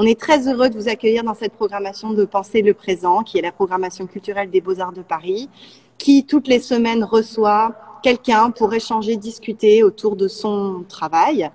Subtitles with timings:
[0.00, 3.36] On est très heureux de vous accueillir dans cette programmation de Penser le présent, qui
[3.36, 5.50] est la programmation culturelle des Beaux-Arts de Paris,
[5.98, 11.50] qui toutes les semaines reçoit quelqu'un pour échanger, discuter autour de son travail.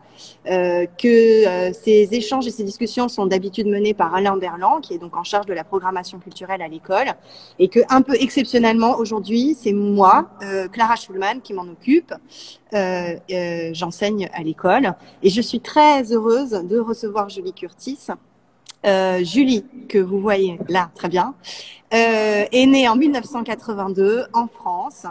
[0.45, 4.93] Euh, que euh, ces échanges et ces discussions sont d'habitude menés par Alain Berland, qui
[4.93, 7.13] est donc en charge de la programmation culturelle à l'école,
[7.59, 12.13] et que un peu exceptionnellement aujourd'hui, c'est moi, euh, Clara Schulman, qui m'en occupe.
[12.73, 18.09] J'enseigne à l'école, et je suis très heureuse de recevoir Julie Curtis.
[18.83, 21.35] Julie, que vous voyez là très bien,
[21.91, 25.05] est née en 1982 en France.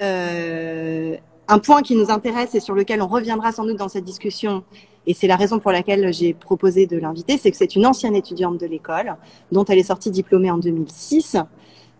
[0.00, 1.16] Euh,
[1.50, 4.64] un point qui nous intéresse et sur lequel on reviendra sans doute dans cette discussion,
[5.06, 8.14] et c'est la raison pour laquelle j'ai proposé de l'inviter, c'est que c'est une ancienne
[8.14, 9.16] étudiante de l'école,
[9.50, 11.38] dont elle est sortie diplômée en 2006.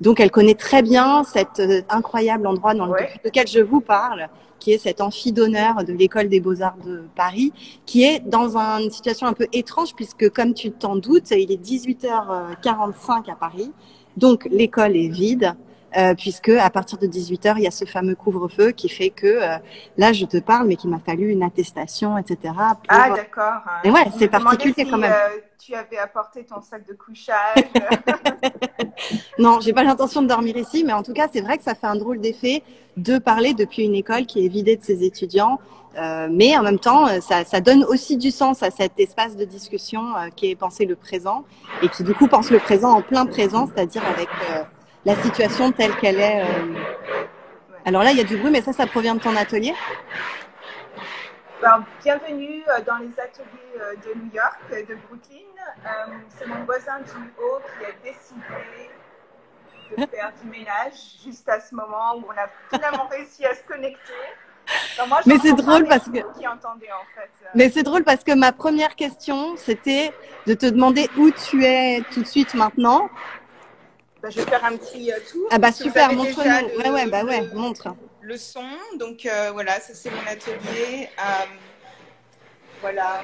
[0.00, 4.72] Donc elle connaît très bien cet euh, incroyable endroit dans lequel je vous parle, qui
[4.72, 7.52] est cet amphi d'honneur de l'école des beaux-arts de Paris,
[7.86, 11.62] qui est dans une situation un peu étrange puisque comme tu t'en doutes, il est
[11.62, 13.72] 18h45 à Paris.
[14.16, 15.54] Donc l'école est vide,
[15.96, 19.26] euh, puisque à partir de 18h, il y a ce fameux couvre-feu qui fait que
[19.26, 19.56] euh,
[19.96, 22.52] là, je te parle, mais qu'il m'a fallu une attestation, etc.
[22.88, 23.62] Ah, d'accord.
[23.84, 25.10] Et ouais, c'est particulier quand même.
[25.10, 27.64] Euh, tu avais apporté ton sac de couchage.
[29.38, 31.74] non, j'ai pas l'intention de dormir ici, mais en tout cas, c'est vrai que ça
[31.74, 32.62] fait un drôle d'effet
[32.98, 35.58] de parler depuis une école qui est vidée de ses étudiants.
[35.96, 39.44] Euh, mais en même temps, ça, ça, donne aussi du sens à cet espace de
[39.44, 40.02] discussion
[40.36, 41.44] qui est pensé le présent
[41.82, 44.28] et qui du coup pense le présent en plein présent, c'est-à-dire avec
[45.04, 46.42] la situation telle qu'elle est.
[46.42, 46.74] Euh.
[47.84, 49.74] Alors là, il y a du bruit, mais ça, ça provient de ton atelier?
[51.62, 55.44] Ben, Bienvenue euh, dans les ateliers euh, de New York, de Brooklyn.
[56.28, 58.90] C'est mon voisin du haut qui a décidé
[59.96, 60.92] de faire du ménage
[61.24, 64.12] juste à ce moment où on a finalement réussi à se connecter.
[65.26, 66.38] mais c'est drôle parce que.
[66.38, 67.30] Qui entendait, en fait.
[67.54, 70.12] Mais c'est drôle parce que ma première question, c'était
[70.46, 73.08] de te demander où tu es tout de suite maintenant.
[74.28, 75.48] Bah, je vais faire un petit euh, tour.
[75.50, 76.78] Ah bah super, montre-nous.
[76.78, 77.94] Ouais, ouais, bah ouais, montre.
[78.20, 78.62] Le son,
[78.98, 81.08] donc euh, voilà, ça c'est mon atelier.
[81.18, 81.46] Euh,
[82.82, 83.22] voilà.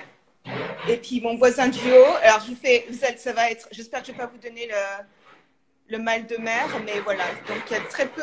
[0.89, 2.17] Et puis mon voisin du haut.
[2.23, 4.31] Alors je vous fais, vous êtes, ça va être, j'espère que je ne vais pas
[4.33, 7.25] vous donner le, le mal de mer, mais voilà.
[7.49, 8.23] Donc il y a très peu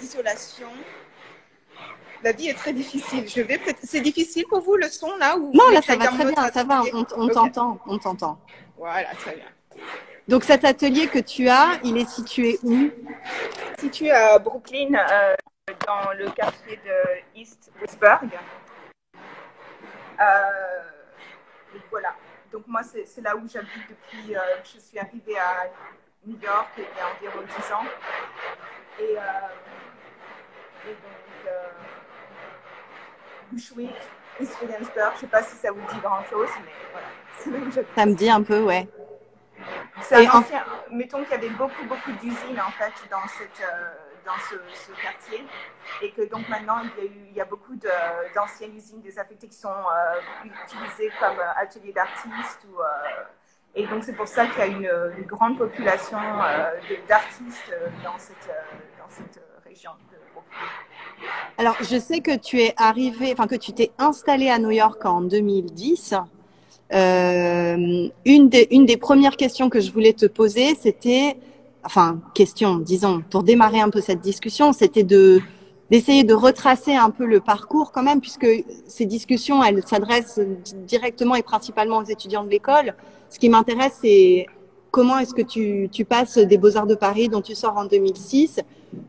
[0.00, 0.70] d'isolation.
[2.24, 3.28] La vie est très difficile.
[3.28, 6.24] Je vais C'est difficile pour vous le son là ou Non, là ça va très
[6.24, 8.40] bien, ça va, on, t'entend, on t'entend.
[8.76, 9.84] Voilà, très bien.
[10.28, 12.90] Donc cet atelier que tu as, il est situé où?
[13.78, 15.34] Situé à Brooklyn, euh,
[15.86, 18.28] dans le quartier de East Westburg.
[20.20, 20.84] Euh,
[21.90, 22.14] voilà.
[22.52, 25.70] Donc moi, c'est là où j'habite depuis euh, que je suis arrivée à
[26.26, 27.86] New York il y a environ 10 ans.
[29.00, 31.54] Et, et donc,
[33.50, 33.96] Bushwick,
[34.40, 37.82] East Williamsburg, je ne sais pas si ça vous dit grand-chose, mais voilà.
[37.96, 38.86] Ça me dit un peu, ouais.
[40.00, 40.26] C'est.
[40.90, 45.44] Mettons qu'il y avait beaucoup, beaucoup d'usines en fait dans, cette, euh, dans ce, quartier
[46.02, 47.74] et que donc maintenant il y a, eu, il y a beaucoup
[48.34, 52.80] d'anciennes usines désaffectées qui sont euh, utilisées comme euh, ateliers d'artistes ou
[53.74, 56.18] et donc c'est pour ça qu'il y a une, grande population
[57.06, 58.50] d'artistes dans cette,
[58.98, 59.92] dans cette région.
[61.58, 65.04] Alors, je sais que tu es arrivé, enfin que tu t'es installé à New York
[65.04, 66.14] en 2010.
[66.94, 71.36] Euh, une, des, une des premières questions que je voulais te poser, c'était,
[71.84, 75.40] enfin, question, disons, pour démarrer un peu cette discussion, c'était de
[75.90, 78.46] d'essayer de retracer un peu le parcours quand même, puisque
[78.86, 80.38] ces discussions, elles s'adressent
[80.86, 82.94] directement et principalement aux étudiants de l'école.
[83.30, 84.46] Ce qui m'intéresse, c'est
[84.90, 88.60] comment est-ce que tu, tu passes des Beaux-Arts de Paris dont tu sors en 2006,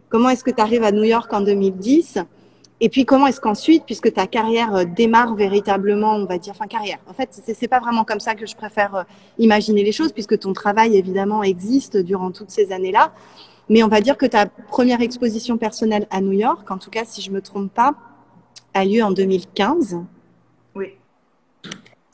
[0.08, 2.20] comment est-ce que tu arrives à New York en 2010,
[2.82, 6.68] et puis comment est-ce qu'ensuite, puisque ta carrière euh, démarre véritablement, on va dire, enfin
[6.68, 7.00] carrière.
[7.08, 9.04] En fait, c'est pas vraiment comme ça que je préfère euh,
[9.38, 13.12] imaginer les choses, puisque ton travail évidemment existe durant toutes ces années-là.
[13.68, 17.04] Mais on va dire que ta première exposition personnelle à New York, en tout cas
[17.06, 17.94] si je me trompe pas,
[18.74, 19.98] a lieu en 2015.
[20.76, 20.96] Oui.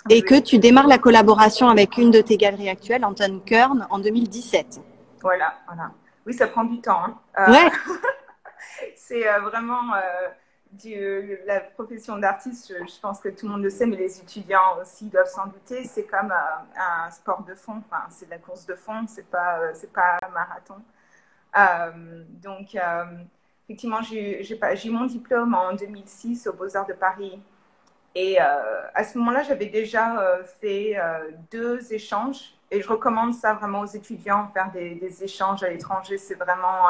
[0.09, 3.99] Et que tu démarres la collaboration avec une de tes galeries actuelles, Anton Kern, en
[3.99, 4.81] 2017.
[5.21, 5.91] Voilà, voilà.
[6.25, 7.03] Oui, ça prend du temps.
[7.03, 7.17] Hein.
[7.39, 7.71] Euh, ouais.
[8.95, 9.93] c'est vraiment
[11.45, 15.05] la profession d'artiste, je, pense que tout le monde le sait, mais les étudiants aussi
[15.05, 15.83] doivent s'en douter.
[15.85, 17.81] C'est comme euh, un sport de fond.
[17.85, 19.05] Enfin, c'est de la course de fond.
[19.07, 20.81] C'est pas, euh, c'est pas un marathon.
[21.57, 22.77] Euh, donc,
[23.67, 27.39] effectivement, j'ai eu mon diplôme en 2006 aux Beaux Arts de Paris.
[28.13, 30.95] Et à ce moment-là, j'avais déjà fait
[31.51, 32.55] deux échanges.
[32.71, 36.17] Et je recommande ça vraiment aux étudiants, faire des échanges à l'étranger.
[36.17, 36.87] C'est vraiment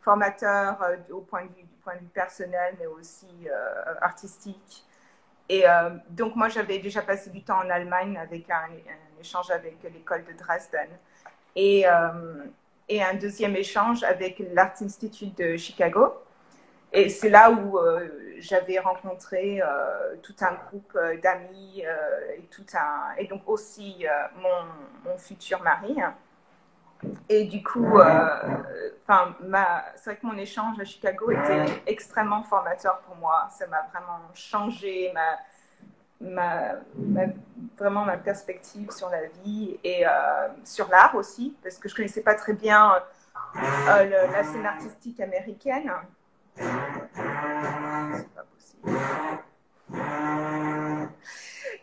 [0.00, 0.78] formateur
[1.10, 4.84] au point de vue point de vue personnel, mais aussi euh, artistique.
[5.48, 8.66] Et euh, donc, moi, j'avais déjà passé du temps en Allemagne avec un,
[9.20, 10.88] échange avec l'école de Dresden.
[11.54, 11.86] Et,
[12.88, 16.12] et un deuxième échange avec l'Art Institute de Chicago.
[16.92, 17.78] Et c'est là où
[18.38, 19.62] j'avais rencontré
[20.22, 21.82] tout un groupe d'amis
[22.36, 24.04] et, tout un, et donc aussi
[24.36, 25.96] mon, futur mari.
[27.28, 27.98] Et du coup,
[29.08, 29.34] enfin,
[29.96, 33.48] c'est vrai que mon échange à Chicago était extrêmement formateur pour moi.
[33.50, 35.38] Ça m'a vraiment changé ma,
[36.20, 37.26] ma,
[37.78, 40.10] vraiment ma perspective sur la vie et euh,
[40.64, 42.94] sur l'art aussi, parce que je connaissais pas très bien
[43.56, 45.92] euh, la scène artistique américaine.
[46.56, 46.64] C'est
[48.34, 48.98] pas possible.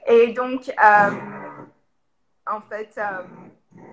[0.07, 1.11] Et donc, euh,
[2.47, 2.99] en fait,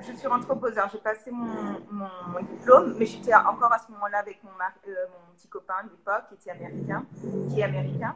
[0.03, 4.19] je suis rentrée au Beaux-Arts, j'ai passé mon, diplôme, mais j'étais encore à ce moment-là
[4.19, 7.05] avec mon, mon petit copain de l'époque qui était américain,
[7.49, 8.15] qui est américain.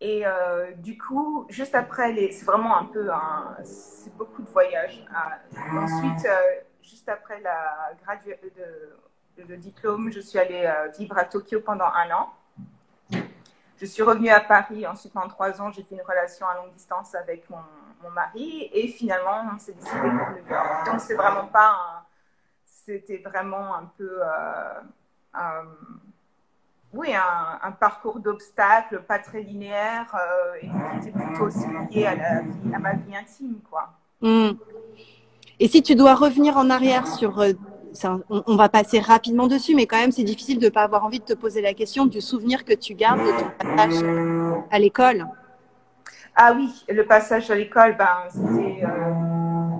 [0.00, 3.08] Et euh, du coup, juste après, c'est vraiment un peu,
[3.62, 5.04] c'est beaucoup de voyages.
[5.10, 8.34] Euh, ensuite, euh, juste après la gradu...
[8.56, 9.44] de...
[9.48, 12.34] le diplôme, je suis allée vivre à Tokyo pendant un an.
[13.76, 14.86] Je suis revenue à Paris.
[14.86, 17.58] Ensuite, pendant trois ans, j'ai fait une relation à longue distance avec mon,
[18.10, 18.70] mari.
[18.72, 20.86] Et finalement, on s'est décidé pour New York.
[20.86, 22.02] Donc, c'est vraiment pas un...
[22.66, 24.20] C'était vraiment un peu
[26.94, 32.14] oui, un, parcours d'obstacles pas très linéaire euh, et qui était plutôt aussi lié à,
[32.14, 32.42] la,
[32.72, 33.90] à ma vie intime, quoi.
[34.20, 34.52] Hmm.
[35.58, 37.52] Et si tu dois revenir en arrière sur, euh,
[38.28, 41.18] on, va passer rapidement dessus, mais quand même c'est difficile de ne pas avoir envie
[41.18, 45.26] de te poser la question du souvenir que tu gardes de ton passage à l'école.
[46.36, 49.78] Ah oui, le passage à l'école, ben c'était, euh,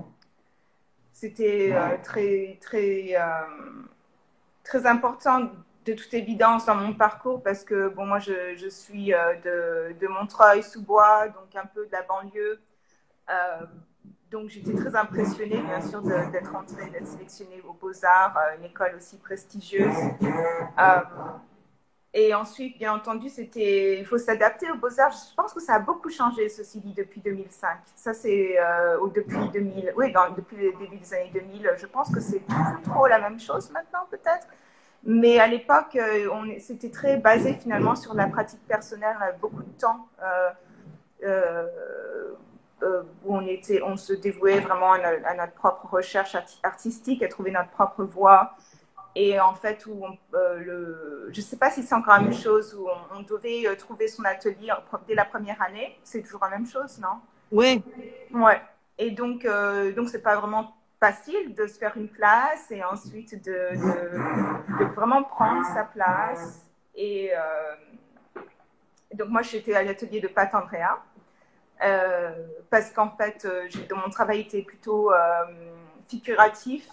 [1.13, 3.17] c'était très très
[4.63, 5.51] très important
[5.85, 11.29] de toute évidence dans mon parcours parce que bon, moi je, suis euh, de, Montreuil-sous-Bois,
[11.29, 12.61] donc un peu de la banlieue.
[13.31, 13.67] Euh,
[14.31, 18.95] donc j'étais très impressionnée bien sûr d'être rentrée, d'être sélectionnée aux Beaux-Arts, euh, une école
[18.97, 19.95] aussi prestigieuse.
[22.15, 25.13] Et ensuite, bien entendu, c'était, il faut s'adapter aux Beaux-Arts.
[25.31, 27.77] Je pense que ça a beaucoup changé, ceci dit, depuis 2005.
[27.97, 28.57] Ça, c'est,
[29.03, 31.73] ou depuis 2000, oui, dans, depuis le début des années 2000.
[31.77, 34.47] Je pense que c'est plus trop la même chose maintenant, peut-être.
[35.07, 40.09] Mais à l'époque, euh, c'était très basé finalement sur la pratique personnelle, beaucoup de temps
[40.23, 40.51] euh,
[41.23, 47.51] euh, où on, était, on se dévouait vraiment à, notre propre recherche artistique, à trouver
[47.51, 48.55] notre propre voie.
[49.17, 52.75] Et en fait, où le, je ne sais pas si c'est encore la même chose,
[52.75, 54.73] où on, devait trouver son atelier
[55.07, 55.99] dès la première année.
[56.03, 57.21] C'est toujours la même chose, non?
[57.53, 57.83] Oui.
[58.33, 58.61] Ouais.
[58.99, 59.47] Et donc,
[59.95, 60.75] donc c'est pas vraiment
[61.05, 66.65] facile de se faire une place et ensuite de, de, vraiment prendre sa place.
[66.95, 67.75] Et euh,
[69.13, 71.03] donc, moi, j'étais à l'atelier de Pat Andrea
[71.83, 72.31] euh,
[72.71, 75.13] parce qu'en fait, euh, mon travail était plutôt
[76.09, 76.89] figuratif.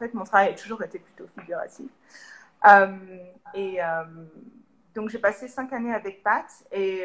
[0.00, 1.90] Fait, mon travail a toujours été plutôt figuratif.
[3.54, 3.78] et
[4.94, 7.04] donc, j'ai passé cinq années avec Pat et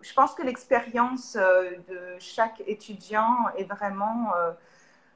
[0.00, 4.32] je pense que l'expérience de chaque étudiant est vraiment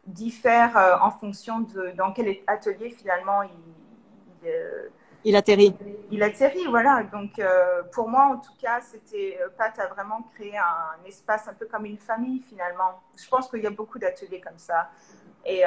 [0.07, 3.51] diffère euh, en fonction de dans quel atelier finalement il,
[5.25, 5.75] il, euh, atterrit.
[6.11, 7.05] Il atterrit, voilà.
[7.05, 11.55] Donc euh, pour moi, en tout cas, c'était Pat a vraiment créé un, espace un
[11.55, 13.01] peu comme une famille finalement.
[13.17, 14.91] Je pense qu'il y a beaucoup d'ateliers comme ça.
[15.45, 15.63] Et,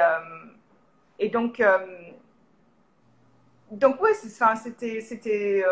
[1.18, 1.62] et donc,
[3.70, 5.64] donc ouais, c'était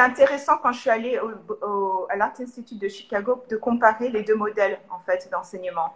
[0.00, 4.78] intéressant quand je suis allée à l'Art Institute de Chicago de comparer les deux modèles
[4.90, 5.94] en fait d'enseignement.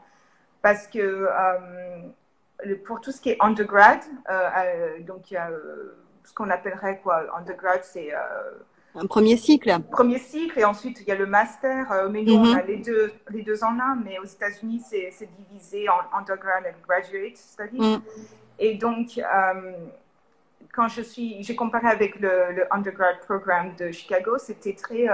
[0.63, 4.01] Parce que euh, pour tout ce qui est undergrad,
[4.31, 8.13] euh, euh, donc ce qu'on appellerait quoi, undergrad, c'est
[8.95, 9.75] un premier cycle.
[9.91, 12.09] Premier cycle, et ensuite il y a le master.
[12.11, 12.59] mais nous, on mhm.
[12.59, 16.75] a les deux, les deux en un, mais aux États-Unis, c'est divisé en undergrad et
[16.87, 17.81] graduate studies.
[17.81, 18.03] Mhm.
[18.59, 19.21] Et donc,
[20.73, 25.09] quand je suis, j'ai comparé avec le, le, undergrad programme de Chicago, c'était très.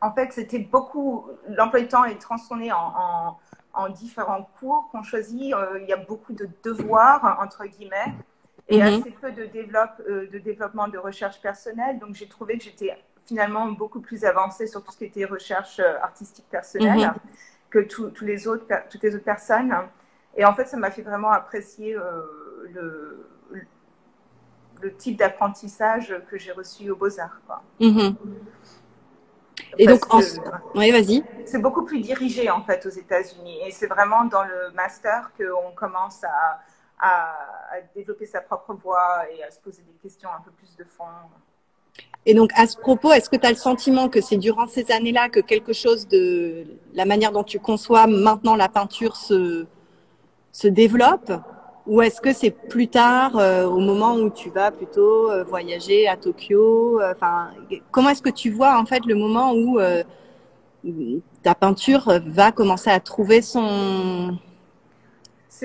[0.00, 1.26] en fait, c'était beaucoup.
[1.48, 3.36] L'emploi du temps est transformé en
[3.72, 5.54] en différents cours qu'on choisit.
[5.54, 8.14] Euh, il y a beaucoup de devoirs, entre guillemets,
[8.70, 9.00] et mhm.
[9.00, 11.98] assez peu de, développe, euh, de développement de recherche personnelle.
[11.98, 12.96] Donc, j'ai trouvé que j'étais
[13.26, 17.14] finalement beaucoup plus avancée sur tout ce qui était recherche euh, artistique personnelle mhm.
[17.68, 19.74] que tous les autres, toutes les autres personnes.
[20.36, 21.94] Et en fait, ça m'a fait vraiment apprécier
[22.72, 23.26] le,
[24.80, 27.62] le type d'apprentissage que j'ai reçu aux Beaux-Arts.
[27.80, 28.16] Mhm.
[29.78, 30.00] Et donc,
[30.74, 31.24] oui, vas-y.
[31.44, 35.72] C'est beaucoup plus dirigé en fait aux États-Unis, et c'est vraiment dans le master qu'on
[35.74, 36.60] commence à,
[36.98, 37.36] à,
[37.94, 41.04] développer sa propre voix et à se poser des questions un peu plus de fond.
[42.26, 44.90] Et donc, à ce propos, est-ce que tu as le sentiment que c'est durant ces
[44.90, 49.66] années-là que quelque chose de la manière dont tu conçois maintenant la peinture se,
[50.52, 51.32] se développe?
[51.86, 56.06] Ou est-ce que c'est plus tard, euh, au moment où tu vas plutôt euh, voyager
[56.06, 57.48] à Tokyo Enfin,
[57.90, 60.02] comment est-ce que tu vois en fait le moment où euh,
[61.42, 64.38] ta peinture va commencer à trouver son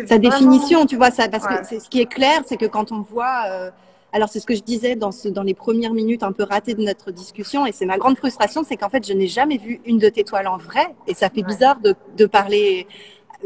[0.06, 2.92] sa définition, tu vois ça Parce que c'est ce qui est clair, c'est que quand
[2.92, 3.72] on voit
[4.16, 6.74] alors c'est ce que je disais dans, ce, dans les premières minutes un peu ratées
[6.74, 9.82] de notre discussion, et c'est ma grande frustration, c'est qu'en fait je n'ai jamais vu
[9.86, 12.88] une de tes toiles en vrai, et ça fait bizarre de, de parler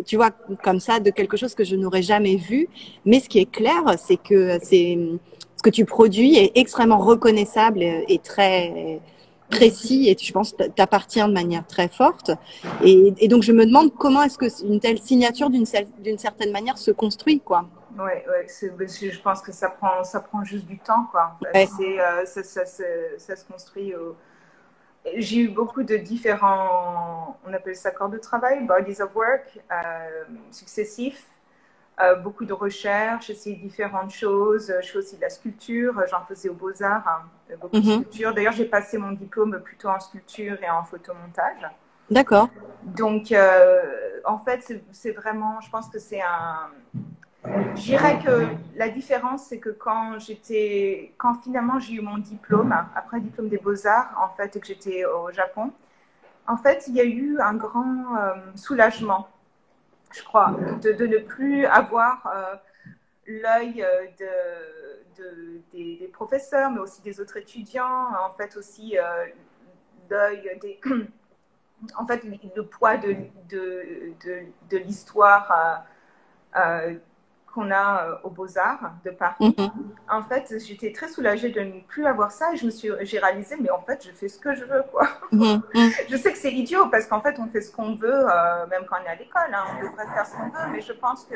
[0.06, 0.32] tu vois,
[0.64, 2.70] comme ça, de quelque chose que je n'aurais jamais vu.
[3.06, 4.98] Mais ce qui est clair, c'est que c'est
[5.56, 9.02] ce que tu produis est extrêmement reconnaissable et très
[9.50, 12.32] précis et je pense t'appartient de manière très forte.
[12.84, 16.78] Et, et, donc je me demande comment est-ce que une telle signature d'une certaine manière
[16.78, 17.66] se construit, quoi.
[17.98, 21.36] Oui, ouais, je pense que ça prend, ça prend juste du temps, quoi.
[21.54, 21.66] Euh,
[22.26, 23.94] ça, ça, ça, se construit.
[25.16, 30.24] J'ai eu beaucoup de différents, on appelle ça corps de travail, bodies of work, euh,
[30.52, 31.26] successifs.
[32.02, 34.74] Euh, beaucoup de recherches, essayé différentes choses.
[34.82, 37.94] Je fais aussi de la sculpture, j'en faisais aux Beaux-Arts, hein, beaucoup de mhm.
[37.94, 38.34] sculpture.
[38.34, 41.68] D'ailleurs, j'ai passé mon diplôme plutôt en sculpture et en photomontage.
[42.10, 42.50] D'accord.
[42.84, 43.34] Donc,
[44.26, 46.70] en fait, c'est vraiment, je pense que c'est un,
[47.76, 52.74] je dirais que la différence, c'est que quand j'étais, quand finalement j'ai eu mon diplôme,
[52.96, 55.72] après le diplôme des beaux-arts, en fait, et que j'étais au Japon,
[56.48, 59.28] en fait, il y a eu un grand euh, soulagement,
[60.12, 62.56] je crois, de, ne plus avoir euh,
[63.28, 65.62] l'œil euh, de, de,
[66.00, 68.98] des, professeurs, mais aussi des autres étudiants, en fait aussi
[70.10, 70.80] l'œil des,
[71.98, 72.24] en fait,
[72.56, 73.16] le poids de,
[73.50, 75.86] de, l'histoire
[77.52, 79.56] qu'on a euh, aux Beaux-Arts de Paris.
[79.58, 79.70] Mhm.
[80.10, 83.20] En fait, j'étais très soulagée de ne plus avoir ça et je me suis, j'ai
[83.20, 85.08] réalisé, mais en fait, je fais ce que je veux, quoi.
[85.32, 85.62] Mhm.
[85.74, 85.92] Mhm.
[86.10, 88.86] je sais que c'est idiot parce qu'en fait, on fait ce qu'on veut, euh, même
[88.90, 91.26] quand on est à l'école, hein, on devrait faire ce qu'on veut, mais je pense
[91.26, 91.36] que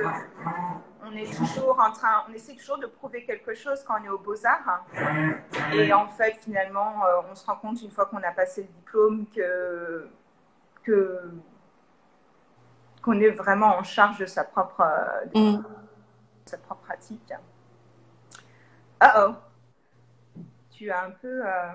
[1.05, 4.09] on est toujours en train, on essaie toujours de prouver quelque chose quand on est
[4.09, 4.85] aux Beaux-Arts.
[5.73, 8.67] Et en fait, finalement, euh, on se rend compte une fois qu'on a passé le
[8.67, 10.07] diplôme que,
[10.83, 11.19] que
[13.01, 14.81] qu'on est vraiment en charge de sa propre,
[16.45, 17.33] sa propre pratique.
[18.99, 19.35] Ah oh,
[20.71, 21.45] tu as un peu.
[21.45, 21.73] Euh,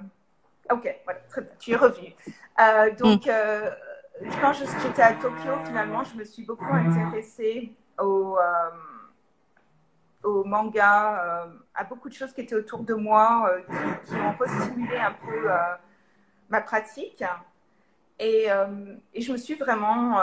[0.71, 2.15] ok, voilà, très bien, tu es revenu.
[2.61, 3.31] Euh, donc, mm.
[3.31, 3.71] euh,
[4.41, 8.39] quand j'étais à Tokyo, finalement, je me suis beaucoup intéressée au,
[10.23, 13.51] au manga, à beaucoup de choses qui étaient autour de moi,
[14.07, 15.49] qui, ont restimulé un peu
[16.49, 17.23] ma pratique.
[18.19, 18.49] Et,
[19.15, 20.21] et, je me suis vraiment,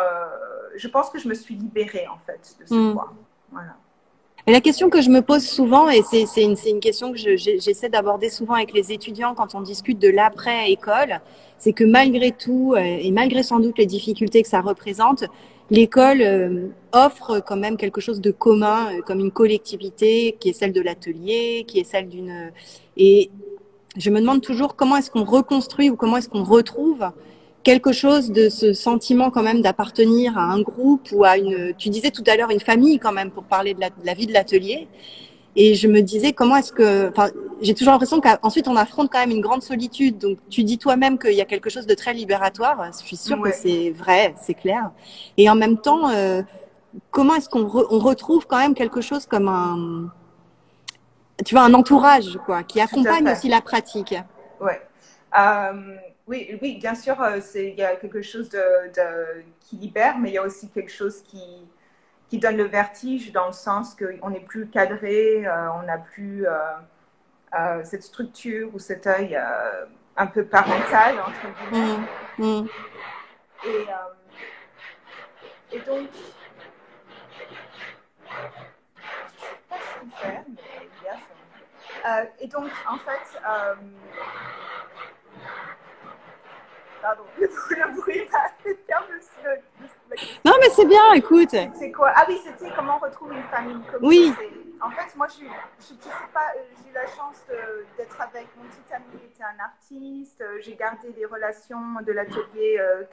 [0.76, 2.94] je pense que je me suis libérée en fait de ce mm.
[2.94, 3.14] poids.
[3.52, 3.78] Voilà.
[4.48, 8.30] Et la question que je me pose souvent, et c'est une, question que j'essaie d'aborder
[8.30, 11.20] souvent avec les étudiants quand on discute de l'après-école,
[11.58, 15.24] c'est que malgré tout, euh, et malgré sans doute les difficultés que ça représente,
[15.72, 20.54] l'école euh, offre quand même quelque chose de commun, euh, comme une collectivité qui est
[20.54, 22.52] celle de l'atelier, qui est celle d'une...
[22.98, 23.32] Et
[23.98, 27.04] je me demande toujours comment est-ce qu'on reconstruit ou comment est-ce qu'on retrouve
[27.66, 31.90] quelque chose de ce sentiment quand même d'appartenir à un groupe ou à une, tu
[31.90, 34.88] disais tout à l'heure une famille quand même pour parler de la, vie de l'atelier.
[35.58, 37.30] Et je me disais comment est-ce que, enfin,
[37.62, 40.20] j'ai toujours l'impression qu'ensuite on affronte quand même une grande solitude.
[40.20, 42.92] Donc tu dis toi-même qu'il y a quelque chose de très libératoire.
[42.92, 44.92] Je suis sûre que c'est vrai, c'est clair.
[45.38, 46.44] Et en même temps, euh,
[47.10, 50.12] comment est-ce qu'on on retrouve quand même quelque chose comme un,
[51.44, 54.14] tu vois, un entourage quoi, qui accompagne aussi la pratique?
[54.62, 54.80] Ouais.
[55.38, 55.96] Euh,
[56.28, 60.34] oui, oui, bien sûr, euh, il y a quelque chose de, qui libère, mais il
[60.34, 61.68] y a aussi quelque chose qui,
[62.30, 66.48] qui donne le vertige dans le sens qu'on n'est plus cadré, euh, on n'a plus
[66.48, 69.40] euh, cette structure ou cet œil
[70.18, 72.00] un peu parental, entre guillemets.
[72.40, 72.68] Mmh, mmh.
[73.68, 73.86] Et,
[75.76, 76.32] et, donc, je ne
[79.38, 80.62] sais pas ce qu'il fait, mais
[82.04, 82.34] fait.
[82.40, 83.40] et donc, en fait,
[87.06, 89.04] Pardon, le bruit va faire
[90.44, 91.52] Non, mais c'est bien, écoute.
[91.52, 92.12] C'est quoi?
[92.16, 94.34] Ah oui, c'était comment on retrouve une famille comme Oui.
[94.82, 95.46] En fait, moi, je,
[95.86, 95.94] je,
[96.34, 97.46] pas, euh, j'ai eu la chance
[97.96, 100.42] d'être avec mon petit ami qui était un artiste.
[100.42, 102.78] Euh, j'ai gardé des relations de l'atelier.
[102.80, 103.04] Euh,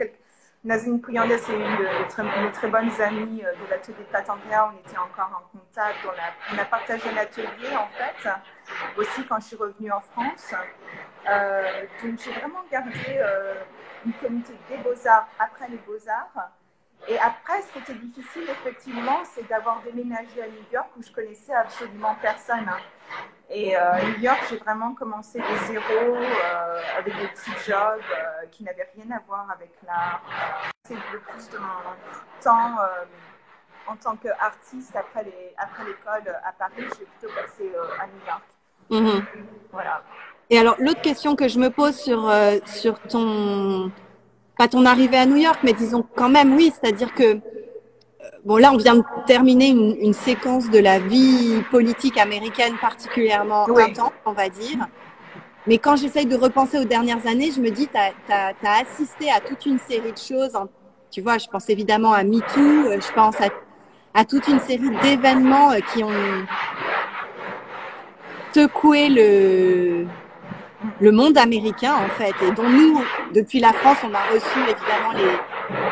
[0.64, 4.70] Nazine Pouyandé, c'est une de très, très bonnes amies de l'atelier Patanglia.
[4.72, 5.98] On était encore en contact.
[6.52, 8.30] On a, partagé l'atelier, en fait,
[8.96, 10.54] aussi quand je suis revenue en France.
[12.02, 13.20] donc, j'ai vraiment gardé
[14.06, 16.50] une communauté des beaux-arts après les beaux-arts.
[17.08, 21.10] Et après, ce qui était difficile, effectivement, c'est d'avoir déménagé à New York où je
[21.10, 22.68] connaissais absolument personne.
[22.68, 22.78] Hein.
[23.50, 25.82] Et à euh, New York, j'ai vraiment commencé de zéro
[26.14, 30.22] euh, avec des petits jobs euh, qui n'avaient rien à voir avec l'art.
[30.86, 31.66] C'est le plus de mon
[32.40, 32.76] temps
[33.88, 36.86] en tant qu'artiste après l'école à Paris.
[36.98, 38.42] J'ai plutôt passé à New York.
[38.90, 39.26] Mhm.
[39.72, 40.02] Voilà.
[40.50, 42.32] Et alors, l'autre question que je me pose sur,
[42.66, 43.90] sur ton
[44.56, 47.38] pas ton arrivée à New York, mais disons quand même oui, c'est-à-dire que euh,
[48.44, 54.12] bon là on vient de terminer une, séquence de la vie politique américaine particulièrement intense,
[54.26, 54.78] on va dire.
[55.66, 59.40] Mais quand j'essaye de repenser aux dernières années, je me dis, tu as, assisté à
[59.40, 60.58] toute une série de choses.
[61.10, 63.48] tu vois, je pense évidemment à MeToo, euh, je pense à,
[64.12, 66.10] à toute une série d'événements euh, qui ont
[68.52, 70.06] secoué le,
[71.00, 73.00] le monde américain en fait, et dont nous,
[73.34, 75.12] depuis la France, on a reçu évidemment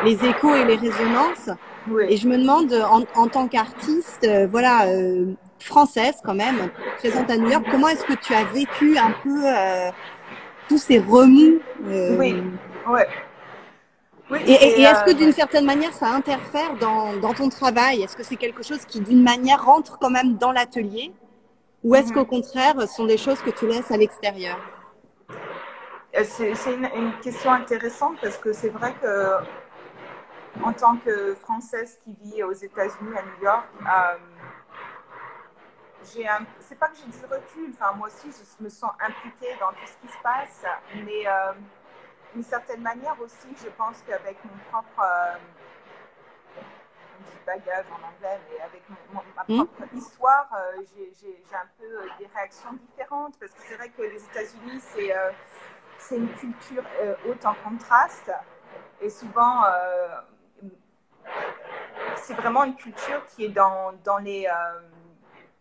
[0.03, 1.49] les, les échos et les résonances.
[2.07, 6.69] Et je me demande, en, en tant qu'artiste, euh, voilà, euh, française quand même,
[6.99, 9.89] présente à New York, comment est-ce que tu as vécu un peu euh,
[10.69, 12.43] tous ces remous Oui,
[12.87, 13.07] ouais.
[14.29, 18.01] Oui, et, et, est-ce que d'une certaine manière ça interfère dans, dans ton travail?
[18.01, 21.11] Est-ce que c'est quelque chose qui d'une manière rentre quand même dans l'atelier?
[21.83, 22.13] Ou est-ce mhm.
[22.13, 24.57] qu'au contraire ce sont des choses que tu laisses à l'extérieur?
[24.57, 24.80] euh,
[26.13, 29.37] c'est une, question intéressante parce que c'est vrai que
[30.63, 34.17] en tant que Française qui vit aux États-Unis, à New York, euh,
[36.13, 36.27] j'ai
[36.59, 39.85] c'est pas que j'ai du recul, enfin moi aussi je me sens impliquée dans tout
[39.85, 40.65] ce qui se passe,
[40.95, 41.53] mais euh,
[42.33, 45.35] d'une certaine manière aussi, je pense qu'avec mon propre euh,
[47.45, 49.65] bagage en anglais, mais avec ma hmm.
[49.65, 50.49] propre histoire,
[50.93, 55.13] j'ai un peu des réactions différentes parce que c'est vrai que les États-Unis, c'est
[56.01, 58.31] c'est une culture euh, haute en contraste.
[59.01, 60.21] Et souvent euh,
[62.15, 64.79] c'est vraiment une culture qui est dans, dans les euh,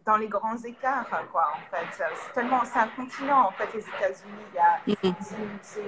[0.04, 2.04] dans les grands écarts quoi en fait.
[2.16, 4.44] C'est tellement c'est un continent en fait les États-Unis.
[4.86, 5.82] Il y a mm-hmm.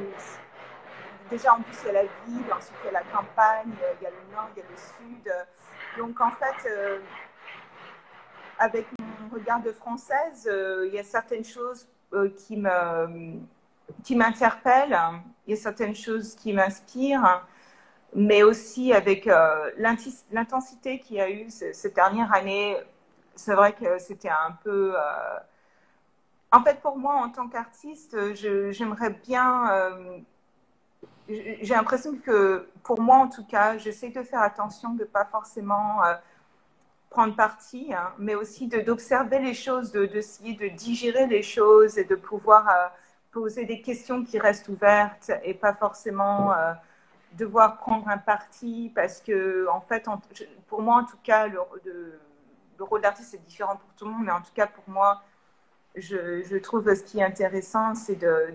[1.31, 4.03] déjà en plus il y a la ville ensuite il y a la campagne il
[4.03, 5.35] y a le nord il y a le sud.
[5.99, 6.69] Donc en fait
[8.59, 10.49] avec mon regard de française
[10.87, 11.89] il y a certaines choses
[12.37, 13.41] qui me
[14.03, 14.99] qui m'interpellent,
[15.47, 17.45] il y a certaines choses qui m'inspirent,
[18.15, 19.71] mais aussi avec euh,
[20.31, 22.77] l'intensité qu'il y a eu cette dernière année.
[23.35, 24.95] C'est vrai que c'était un peu...
[24.97, 25.39] Euh,
[26.51, 29.71] en fait, pour moi, en tant qu'artiste, j'aimerais bien...
[29.71, 30.19] Euh,
[31.29, 35.25] j'ai l'impression que, pour moi en tout cas, j'essaie de faire attention de ne pas
[35.25, 36.01] forcément
[37.09, 42.05] prendre parti, hein, mais aussi d'observer les choses, d'essayer de, de, digérer les choses et
[42.05, 42.93] de pouvoir
[43.33, 46.73] poser des questions qui restent ouvertes et pas forcément euh,
[47.33, 50.07] devoir prendre un parti parce que, en fait,
[50.69, 51.59] pour moi, en tout cas, le,
[52.79, 55.23] le rôle d'artiste est différent pour tout le monde, mais en tout cas, pour moi,
[55.97, 58.55] je, trouve ce qui est intéressant, c'est de,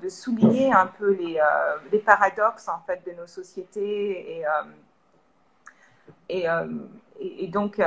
[0.00, 4.62] de, souligner un peu les, euh, les, paradoxes, en fait, de nos sociétés et, euh,
[7.20, 7.80] et, et, donc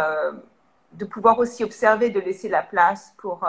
[0.93, 3.47] de pouvoir aussi observer, de laisser la place pour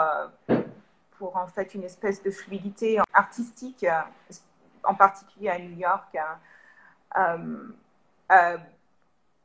[1.17, 4.01] pour en fait une espèce de fluidité artistique, euh,
[4.83, 6.17] en particulier à New York,
[7.17, 7.69] euh,
[8.31, 8.57] euh,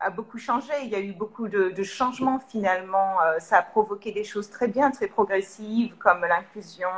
[0.00, 0.72] a beaucoup changé.
[0.82, 3.16] Il y a eu beaucoup de, changements finalement.
[3.40, 6.88] ça a provoqué des choses très bien, très progressives, comme l'inclusion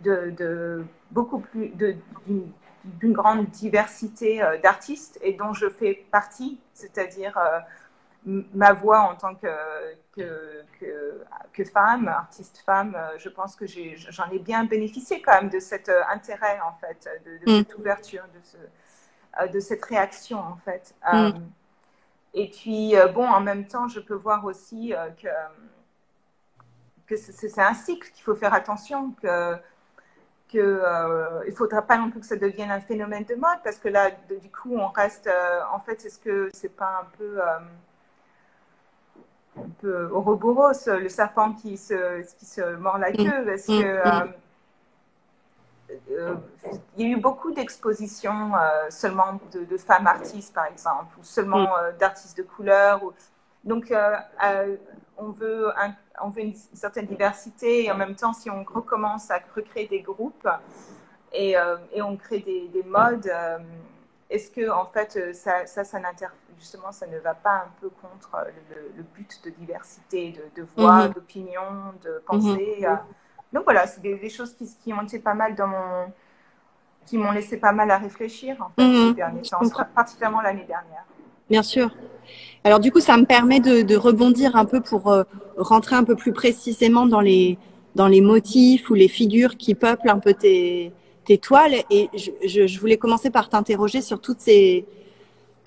[0.00, 7.38] de, beaucoup plus d'une grande diversité d'artistes et dont je fais partie, c'est-à-dire
[8.24, 9.48] ma voix en tant que,
[10.12, 10.64] que,
[11.52, 15.60] que, femme, artiste femme, euh, je pense que j'en ai, bien bénéficié quand même de
[15.60, 17.58] cet euh, intérêt, en fait, de, mm.
[17.58, 18.56] cette ouverture, de, ce,
[19.40, 20.94] euh, de cette réaction, en fait.
[21.12, 21.30] Mm.
[22.34, 25.28] et puis, bon, en même temps, je peux voir aussi que,
[27.06, 29.54] que c'est un cycle qu'il faut faire attention, que
[30.54, 34.10] il faudra pas non plus que ça devienne un phénomène de mode parce que là
[34.10, 35.28] du coup on reste
[35.70, 37.38] en fait est-ce que c'est pas un peu
[39.64, 44.26] un peu Ouroboros, le serpent qui se, qui se mord la queue, parce que mm,
[44.26, 44.32] mm.
[45.90, 46.34] Euh, euh,
[46.96, 51.64] il y a eu beaucoup d'expositions euh, seulement de, femmes artistes, par exemple, ou seulement
[51.64, 51.98] mm.
[51.98, 53.02] d'artistes de couleur.
[53.02, 53.12] Ou...
[53.64, 53.92] Donc,
[55.16, 55.68] on, veut
[56.20, 60.00] on veut une certaine diversité, et en même temps, si on recommence à recréer des
[60.00, 60.48] groupes
[61.32, 61.54] et,
[61.92, 63.30] et on crée des, des modes,
[64.30, 67.88] est-ce que, en fait, ça, ça, ça n'interfère justement, ça ne va pas un peu
[67.88, 68.30] contre
[68.96, 71.12] le, but de diversité, de, de voix, mhm.
[71.14, 71.62] d'opinion,
[72.04, 72.76] de pensée.
[72.80, 72.84] Mhm.
[72.84, 72.96] Euh.
[73.52, 76.12] Donc voilà, c'est des, choses qui, qui, ont été pas mal dans mon,
[77.06, 79.08] qui m'ont laissé pas mal à réfléchir en fait, mhm.
[79.08, 79.60] ces derniers temps,
[79.94, 81.04] particulièrement l'année dernière.
[81.48, 81.90] Bien sûr.
[82.64, 85.22] Alors du coup, ça me permet de, de rebondir un peu pour euh,
[85.56, 87.58] rentrer un peu plus précisément dans les
[87.94, 90.92] dans les motifs ou les figures qui peuplent un peu tes,
[91.24, 91.74] tes toiles.
[91.90, 94.86] Et je, je, je voulais commencer par t'interroger sur toutes ces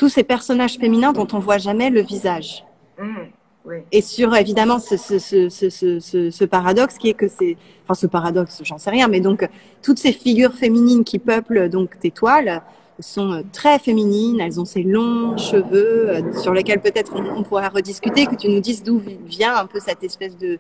[0.02, 2.66] tous ces personnages féminins dont on voit jamais le visage.
[2.98, 3.06] Mmh,
[3.66, 3.76] oui.
[3.92, 7.94] Et sur évidemment ce, ce, ce, ce, ce, ce paradoxe qui est que c'est, enfin
[7.94, 9.48] ce paradoxe, j'en sais rien, mais donc
[9.84, 12.64] toutes ces figures féminines qui peuplent donc tes toiles
[12.98, 17.44] sont euh, très féminines, elles ont ces longs cheveux euh, sur lesquels peut-être on, on
[17.44, 20.58] pourra rediscuter, que tu nous dises d'où vient un peu cette espèce de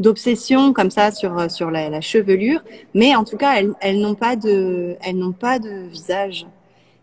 [0.00, 4.00] d'obsession comme ça sur euh, sur la, la, chevelure, mais en tout cas elles, elles
[4.00, 6.48] n'ont pas de elles n'ont pas de visage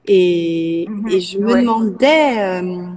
[0.07, 1.61] et, Mhm, et je me ouais.
[1.61, 2.87] demandais euh,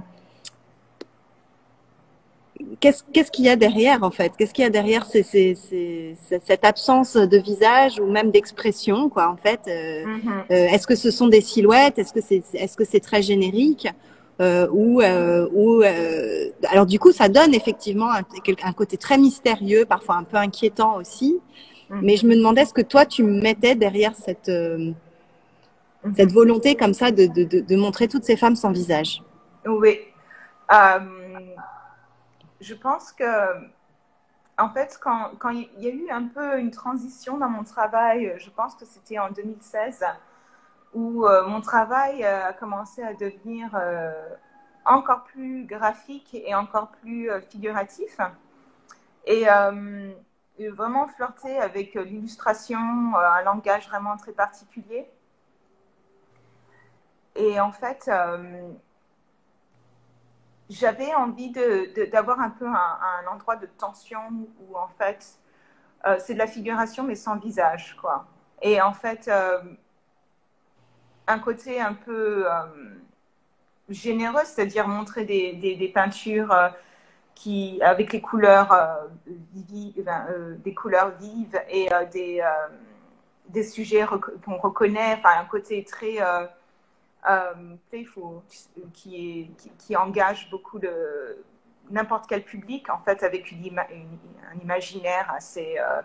[2.79, 4.33] qu'est-ce qu'il y a derrière en fait?
[4.37, 9.09] Qu'est-ce qu'il y a derrière ces, ces, ces- cette absence de visage ou même d'expression
[9.09, 9.61] quoi en fait?
[9.67, 10.43] Euh, Mhm.
[10.51, 11.97] euh, Est-ce que ce sont des silhouettes?
[11.99, 13.87] Est-ce que c'est est-ce que c'est très générique?
[14.39, 18.21] Euh, ou euh, ou euh, alors du coup ça donne effectivement un,
[18.63, 21.39] un côté très mystérieux, parfois un peu inquiétant aussi.
[21.89, 21.99] Mhm.
[22.03, 24.49] Mais je me demandais ce que toi tu mettais derrière cette
[26.07, 26.15] Mhm.
[26.15, 29.21] cette volonté comme ça de, de, de, montrer toutes ces femmes sans visage.
[29.65, 29.99] Oui.
[30.71, 30.99] Euh,
[32.61, 33.23] je pense que,
[34.57, 38.33] en fait, quand, quand il y a eu un peu une transition dans mon travail,
[38.37, 40.03] je pense que c'était en 2016,
[40.93, 43.79] où euh, mon travail euh, a commencé à devenir
[44.85, 48.17] encore plus graphique et encore plus figuratif.
[49.25, 49.45] Et
[50.69, 52.77] vraiment flirter avec l'illustration,
[53.15, 55.05] un langage vraiment très particulier.
[57.37, 58.71] Et en fait, euh,
[60.69, 64.19] j'avais envie de, de- d'avoir un peu un, endroit de tension
[64.59, 65.37] où en fait
[66.05, 68.25] euh, c'est de la figuration mais sans visage quoi.
[68.61, 69.59] Et en fait euh,
[71.27, 72.45] un côté un peu
[73.89, 76.55] généreux, c'est-à-dire montrer des, des, peintures
[77.35, 82.43] qui avec les couleurs des couleurs vives et des
[83.49, 84.05] des sujets
[84.43, 86.19] qu'on reconnaît, un côté très
[87.89, 88.41] playful,
[88.93, 91.43] qui, est, qui, qui engage beaucoup de
[91.89, 94.19] n'importe quel public, en fait, avec une ima- une-
[94.53, 96.01] un imaginaire assez, euh,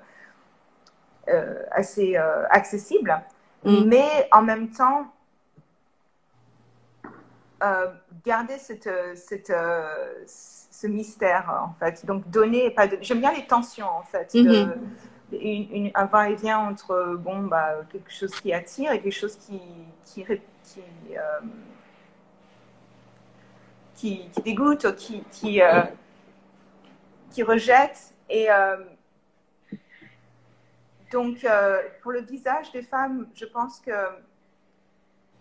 [1.29, 3.20] euh, assez euh, accessible,
[3.64, 3.85] Mm.
[3.87, 5.07] mais en même temps,
[7.62, 7.87] euh,
[8.25, 12.05] garder cette, cette, euh, ce mystère, en fait.
[12.07, 12.98] Donc, donner, et pas de...
[13.01, 14.35] j'aime bien les tensions, en fait.
[14.35, 14.75] de- Mhm.
[15.40, 19.61] une, une- un va-et-vient entre bon, bah, quelque chose qui attire et quelque chose qui,
[20.05, 20.27] qui,
[20.64, 20.83] qui,
[21.16, 21.40] euh,
[23.94, 25.83] qui, qui dégoûte, qui, qui, euh,
[27.31, 28.14] qui rejette.
[28.29, 28.77] Et euh,
[31.11, 31.46] donc,
[32.03, 33.92] pour le visage des femmes, je pense que.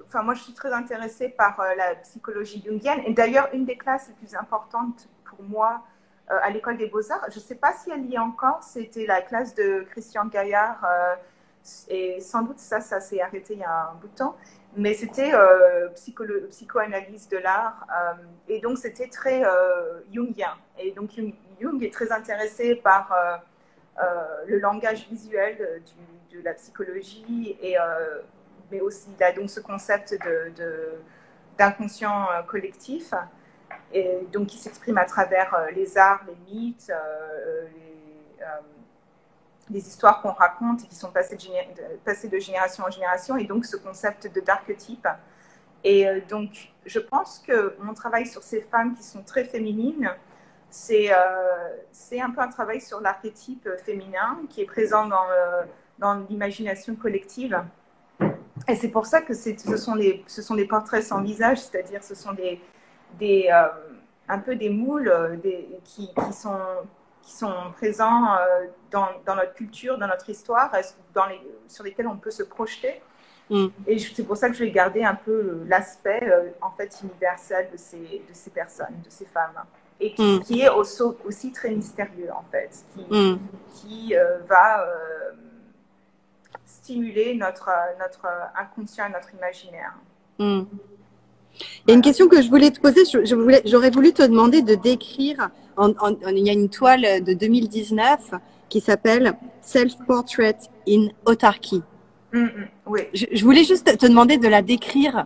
[0.05, 3.01] Enfin, moi, je suis très intéressée par la psychologie jungienne.
[3.05, 5.83] Et d'ailleurs, une des classes les plus importantes pour moi
[6.27, 9.21] à l'école des beaux-arts, je ne sais pas si elle y est encore, c'était la
[9.21, 10.85] classe de Christian Gaillard.
[11.89, 14.37] et sans doute, ça, ça s'est arrêté il y a un bout de temps.
[14.77, 15.89] Mais c'était euh,
[16.49, 17.85] psychoanalyse de l'art.
[17.89, 18.13] euh,
[18.47, 20.55] et donc, c'était très euh, jungien.
[20.79, 21.11] Et donc,
[21.59, 23.13] Jung, est très intéressé par
[24.47, 25.81] le langage visuel
[26.31, 27.57] de la psychologie.
[27.61, 27.75] Et,
[28.71, 30.93] mais aussi, il a donc ce concept de, de-
[31.57, 33.13] d'inconscient euh, collectif.
[33.93, 36.91] Et donc, qui s'exprime à travers les arts, les mythes,
[37.75, 38.47] les,
[39.71, 43.77] les histoires qu'on raconte et qui sont passées de, génération en génération, et donc ce
[43.77, 45.07] concept de d'archétype.
[45.83, 50.11] Et euh, donc, je pense que mon travail sur ces femmes qui sont très féminines,
[50.71, 55.63] c'est euh, un peu un travail sur l'archétype féminin qui est présent dans, euh,
[55.99, 57.61] dans l'imagination collective.
[58.67, 62.03] Et c'est pour ça que ce sont, des, ce sont des portraits sans visage, c'est-à-dire
[62.03, 62.61] ce sont des,
[63.19, 63.67] des, euh,
[64.29, 66.57] un peu des moules des, qui, sont,
[67.23, 71.83] qui sont présents euh, dans, dans notre culture, dans notre histoire, est-ce- dans les, sur
[71.83, 73.01] lesquels on peut se projeter.
[73.49, 73.67] Mm.
[73.87, 76.97] Et c'est pour ça que je vais garder un peu euh, l'aspect euh, en fait
[77.03, 79.59] universel de ces, de ces personnes, de ces femmes.
[79.99, 80.39] Et qui, Mm.
[80.43, 83.39] qui est aussi, aussi très mystérieux en fait, qui, Mm.
[83.75, 85.31] qui euh, va euh,
[86.65, 88.25] stimuler notre, notre
[88.59, 89.93] inconscient notre imaginaire.
[90.39, 90.65] Il
[91.87, 93.03] y a une question que je voulais te poser.
[93.65, 95.49] J'aurais voulu te demander de décrire.
[95.77, 98.31] En, en- en- il y a une toile de 2019
[98.69, 100.57] qui s'appelle Self Portrait
[100.87, 101.81] in Autarky.
[102.33, 103.01] Mm, mm, oui.
[103.13, 105.25] Je, je voulais juste te demander de la décrire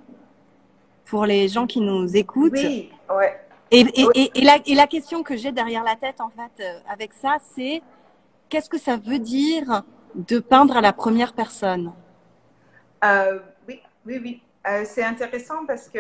[1.06, 2.54] pour les gens qui nous écoutent.
[2.54, 3.40] Oui, ouais.
[3.72, 6.64] Et, et, et, et la, et la question que j'ai derrière la tête, en fait,
[6.64, 7.82] euh, avec ça, c'est
[8.50, 9.84] qu'est-ce que ça veut dire
[10.16, 11.92] de peindre à la première personne?
[13.04, 14.42] Euh, oui, oui, oui.
[14.68, 16.00] Euh, c'est intéressant parce que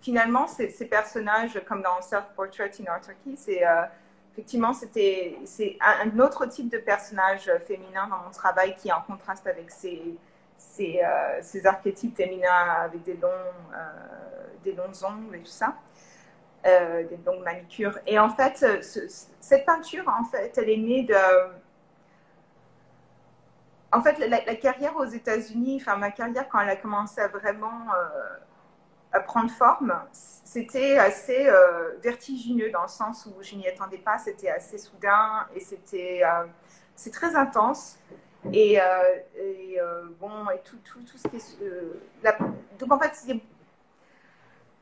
[0.00, 3.62] finalement, ces, personnages, comme dans Self-Portrait in Turkey, c'est
[4.32, 9.02] effectivement, c'était c'est un, autre type de personnage féminin dans mon travail qui est en
[9.02, 10.16] contraste avec ces,
[10.56, 11.00] ces,
[11.42, 13.28] ces archétypes féminins avec des longs,
[14.62, 15.74] des longs ongles et tout ça.
[16.64, 17.98] des longues manicures.
[18.06, 18.64] Et en fait,
[19.40, 21.14] cette peinture, en fait, elle est née de,
[23.92, 27.86] en fait, la, carrière aux États-Unis, enfin ma carrière quand elle a commencé à vraiment
[27.94, 28.36] euh,
[29.26, 34.50] prendre forme, c'était assez euh, vertigineux dans le sens où je n'y attendais pas, c'était
[34.50, 36.44] assez soudain et c'était euh,
[36.94, 37.98] c'est très intense.
[38.52, 38.78] Et,
[40.20, 42.38] bon, et tout, tout, tout ce qui est.
[42.78, 43.12] donc en fait,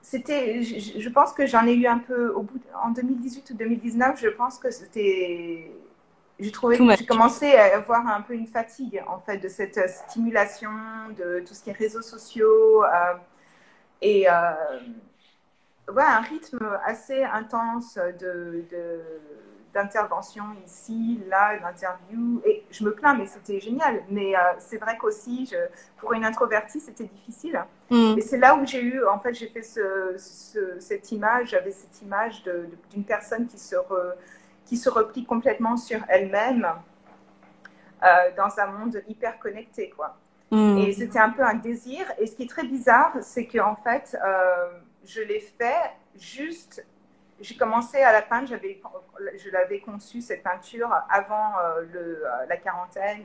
[0.03, 0.63] c'était.
[0.63, 2.61] Je, je, pense que j'en ai eu un peu au bout.
[2.83, 5.73] En 2018 ou 2019, je pense que c'était
[6.39, 9.79] j'ai trouvé que j'ai commencé à avoir un peu une fatigue en fait de cette
[9.79, 10.71] euh, stimulation
[11.17, 13.15] de tout ce qui est réseaux sociaux euh,
[14.03, 14.33] et euh,
[15.93, 18.65] ouais, un rythme assez intense de,
[19.73, 22.41] d'intervention ici, là, d'interview.
[22.45, 24.03] Et je me plains, mais c'était génial.
[24.11, 25.57] Mais c'est vrai qu'aussi, je,
[25.99, 27.65] pour une introvertie, c'était difficile.
[27.91, 28.15] Mm.
[28.19, 30.17] Et c'est là où j'ai eu, en fait, j'ai fait ce,
[30.79, 32.43] cette image, j'avais cette image
[32.91, 33.77] d'une personne qui se
[34.67, 36.69] qui se replie complètement sur elle-même
[38.03, 38.07] euh,
[38.37, 40.17] dans un monde hyper connecté, quoi.
[40.51, 40.79] Hmm.
[40.79, 42.07] Et c'était un peu un désir.
[42.19, 44.71] Et ce qui est très bizarre, c'est que en fait, euh,
[45.05, 46.85] je l'ai fait juste.
[47.41, 48.49] J'ai commencé à la peindre.
[48.49, 48.81] J'avais,
[49.45, 53.25] je l'avais conçue cette peinture avant euh, le, la quarantaine,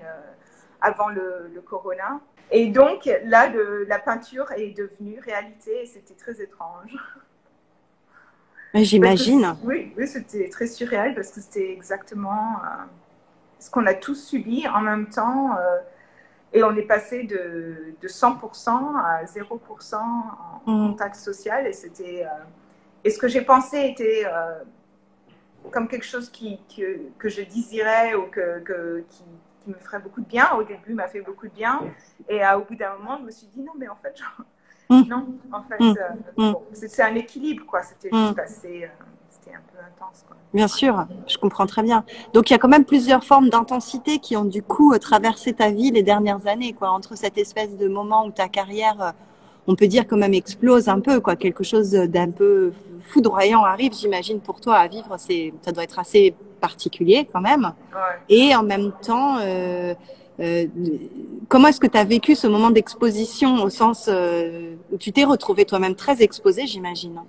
[0.82, 2.20] avant le, le, corona.
[2.50, 5.84] Et donc là, le, la peinture est devenue réalité.
[5.84, 6.98] Et c'était très étrange.
[8.74, 9.56] J'imagine.
[9.64, 12.84] Oui, oui c'était très surréel parce que c'était exactement euh,
[13.60, 15.58] ce qu'on a tous subi en même temps.
[16.54, 20.92] Euh, et on est passé de, de 100% à 0% en mm.
[20.92, 21.68] contact social.
[21.68, 22.44] Et, c'était, euh,
[23.04, 24.26] et ce que j'ai pensé était
[25.72, 29.24] comme quelque chose qui, que, que je désirais ou que, que qui,
[29.64, 30.52] qui, me ferait beaucoup de bien.
[30.58, 31.82] Au début, m'a fait beaucoup de bien.
[32.28, 34.46] Et au bout d'un moment, je me suis dit non, mais en fait, genre,
[34.92, 35.08] Mm.
[35.08, 35.96] Non, en fait, mm.
[36.40, 36.56] Euh, mm.
[36.74, 37.82] c'est un équilibre, quoi.
[37.82, 38.90] C'était juste assez.
[39.54, 40.38] Euh, c'était un peu intense, quoi.
[40.54, 42.04] Bien sûr, je comprends très bien.
[42.34, 45.54] Donc il y a quand même plusieurs formes d'intensité qui ont du coup euh, traversé
[45.54, 46.90] ta vie les dernières années, quoi.
[46.90, 49.14] Entre cette espèce de moment où ta carrière,
[49.68, 51.36] on peut dire quand même explose un peu, quoi.
[51.36, 52.74] Quelque chose d'un peu
[53.06, 55.16] foudroyant arrive, j'imagine, pour toi à vivre.
[55.18, 57.74] C'est, ça doit être assez particulier quand même.
[58.30, 59.38] Et en même temps.
[59.40, 59.94] Euh,
[60.42, 60.66] euh,
[61.50, 65.24] comment est-ce que tu as vécu ce moment d'exposition au sens euh, où tu t'es
[65.24, 67.22] retrouvé toi-même très exposé, j'imagine?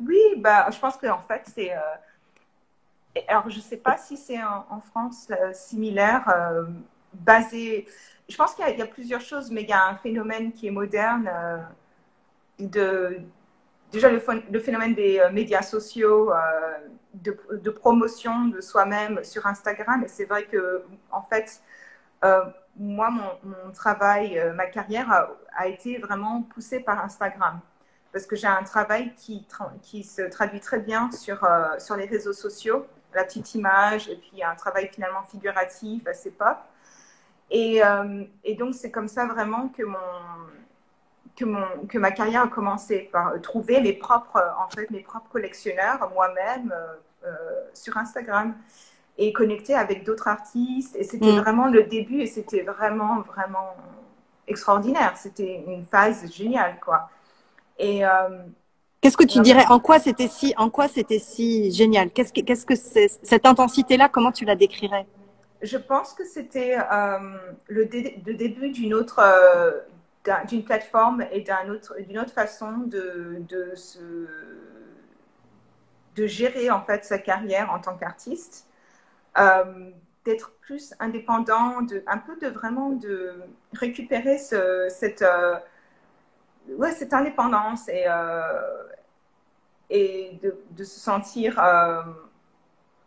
[0.00, 1.72] Oui, bah, je pense qu'en fait, c'est.
[1.72, 1.80] Euh,
[3.26, 6.32] alors, je ne sais pas si c'est en, France similaire,
[7.12, 7.86] basé.
[8.28, 10.70] Je pense qu'il y, a plusieurs choses, mais il y a un phénomène qui est
[10.70, 11.28] moderne.
[12.60, 13.18] de,
[13.90, 16.30] déjà, le, phénomène des médias sociaux,
[17.14, 20.04] de, promotion de soi-même sur Instagram.
[20.04, 21.62] Et c'est vrai que, en fait,
[22.24, 22.44] euh,
[22.76, 27.60] moi, mon, travail, euh, ma carrière a, été vraiment poussée par Instagram.
[28.12, 29.46] Parce que j'ai un travail qui,
[29.82, 34.16] qui se traduit très bien sur, euh, sur les réseaux sociaux, la petite image, et
[34.16, 36.56] puis un travail finalement figuratif, assez pop.
[37.50, 37.80] Et,
[38.44, 39.96] et donc, c'est comme ça vraiment que, mon,
[41.34, 45.30] que, mon, que ma carrière a commencé, par trouver mes propres, en fait, mes propres
[45.30, 46.74] collectionneurs moi-même
[47.72, 48.54] sur Instagram
[49.18, 50.94] et connecter avec d'autres artistes.
[50.96, 51.40] Et c'était mm.
[51.40, 53.74] vraiment le début et c'était vraiment, vraiment
[54.46, 55.16] extraordinaire.
[55.16, 57.10] C'était une phase géniale, quoi.
[57.78, 58.04] Et.
[58.04, 58.10] Euh,
[59.00, 62.10] qu'est-ce que tu dirais En quoi c'était si, en quoi c'était si génial?
[62.10, 65.06] Qu'est-ce que, qu'est-ce que c'est cette intensité-là Comment tu la décrirais?
[65.62, 67.18] Je pense que c'était euh,
[67.66, 69.72] le, début d'une autre, euh,
[70.46, 73.98] d'une plateforme et d'un autre, d'une autre façon de, de se,
[76.14, 78.66] de gérer en fait sa carrière en tant qu'artiste.
[79.38, 79.90] Euh,
[80.24, 83.34] d'être plus indépendant, de, un peu de vraiment de
[83.72, 85.24] récupérer ce, cette,
[86.76, 88.84] ouais, cette indépendance et, euh,
[89.90, 92.02] et de, se sentir, euh,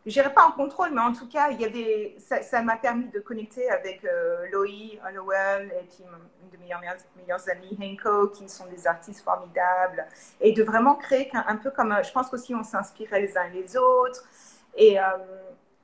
[0.05, 3.09] je dirais pas en contrôle, mais en tout cas, il y avait, ça m'a permis
[3.09, 4.05] de connecter avec
[4.51, 6.03] Loï Hollowell et puis
[6.41, 10.07] une de mes meilleures, meilleures amies, Henko, qui sont des artistes formidables,
[10.39, 13.77] et de vraiment créer un, peu comme, je pense qu'aussi on s'inspirait les uns les
[13.77, 14.23] autres.
[14.75, 14.97] Et,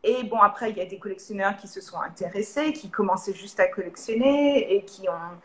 [0.03, 3.59] et bon, après, il y a des collectionneurs qui se sont intéressés, qui commençaient juste
[3.59, 5.37] à collectionner et qui ont.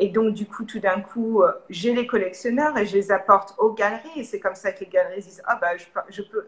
[0.00, 3.54] Et donc, du coup, tout d'un coup, euh, j'ai les collectionneurs et je les apporte
[3.58, 4.20] aux galeries.
[4.20, 6.46] Et c'est comme ça que les galeries disent Ah, bah, je, peux.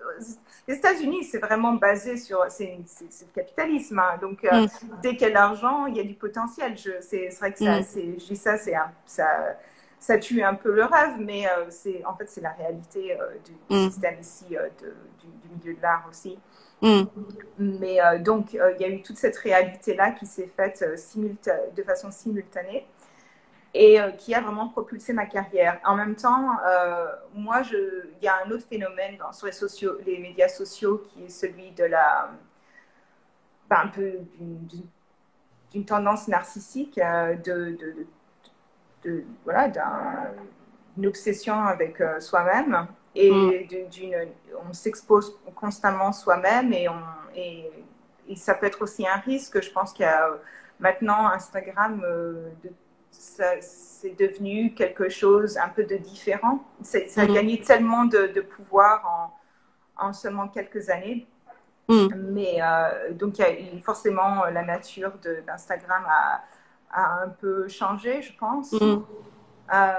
[0.68, 2.44] Les États-Unis, c'est vraiment basé sur.
[2.48, 3.98] C'est le capitalisme.
[3.98, 4.18] Hein.
[4.20, 4.68] Donc, euh, mm.
[5.02, 6.76] dès qu'il y a de l'argent, il y a du potentiel.
[7.00, 7.84] C'est vrai que ça, mm.
[8.18, 9.56] je dis ça, ça
[9.98, 13.18] ça tue un peu le rêve, mais c'est en fait c'est la réalité
[13.68, 13.90] du mm.
[13.90, 16.38] système ici, du, milieu de l'art aussi.
[16.80, 17.02] Mm.
[17.58, 22.10] Mais donc il y a eu toute cette réalité là qui s'est faite de façon
[22.10, 22.86] simultanée
[23.72, 25.80] et euh, qui a vraiment propulsé ma carrière.
[25.84, 29.98] En même temps, euh, moi, il y a un autre phénomène dans, sur les, sociaux,
[30.04, 32.30] les médias sociaux qui est celui de la,
[33.68, 34.12] ben, un peu
[35.72, 38.06] d'une tendance narcissique, euh, de, de,
[39.04, 43.88] de, voilà, d'une obsession avec soi-même et mm.
[43.88, 44.16] d'une,
[44.68, 47.02] on s'expose constamment soi-même et, on,
[47.36, 47.70] et,
[48.28, 49.62] et, ça peut être aussi un risque.
[49.62, 50.28] Je pense qu'il y a
[50.80, 52.00] maintenant Instagram
[52.64, 52.70] de
[53.10, 56.64] c'est devenu quelque chose un peu de différent.
[56.82, 57.34] Ça a mhm.
[57.34, 59.32] gagné tellement de, pouvoir
[59.98, 61.26] en, en, seulement quelques années.
[61.88, 62.28] Mhm.
[62.32, 63.48] Mais euh, donc, y a,
[63.82, 65.12] forcément, la nature
[65.46, 66.42] d'Instagram a,
[66.92, 68.72] a, un peu changé, je pense.
[68.72, 69.02] Mhm.
[69.72, 69.94] Euh,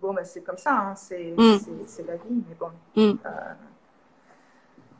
[0.00, 0.94] bon, bah, c'est comme ça, hein.
[0.94, 2.70] c'est la vie, mais bon.
[2.98, 3.14] Euh,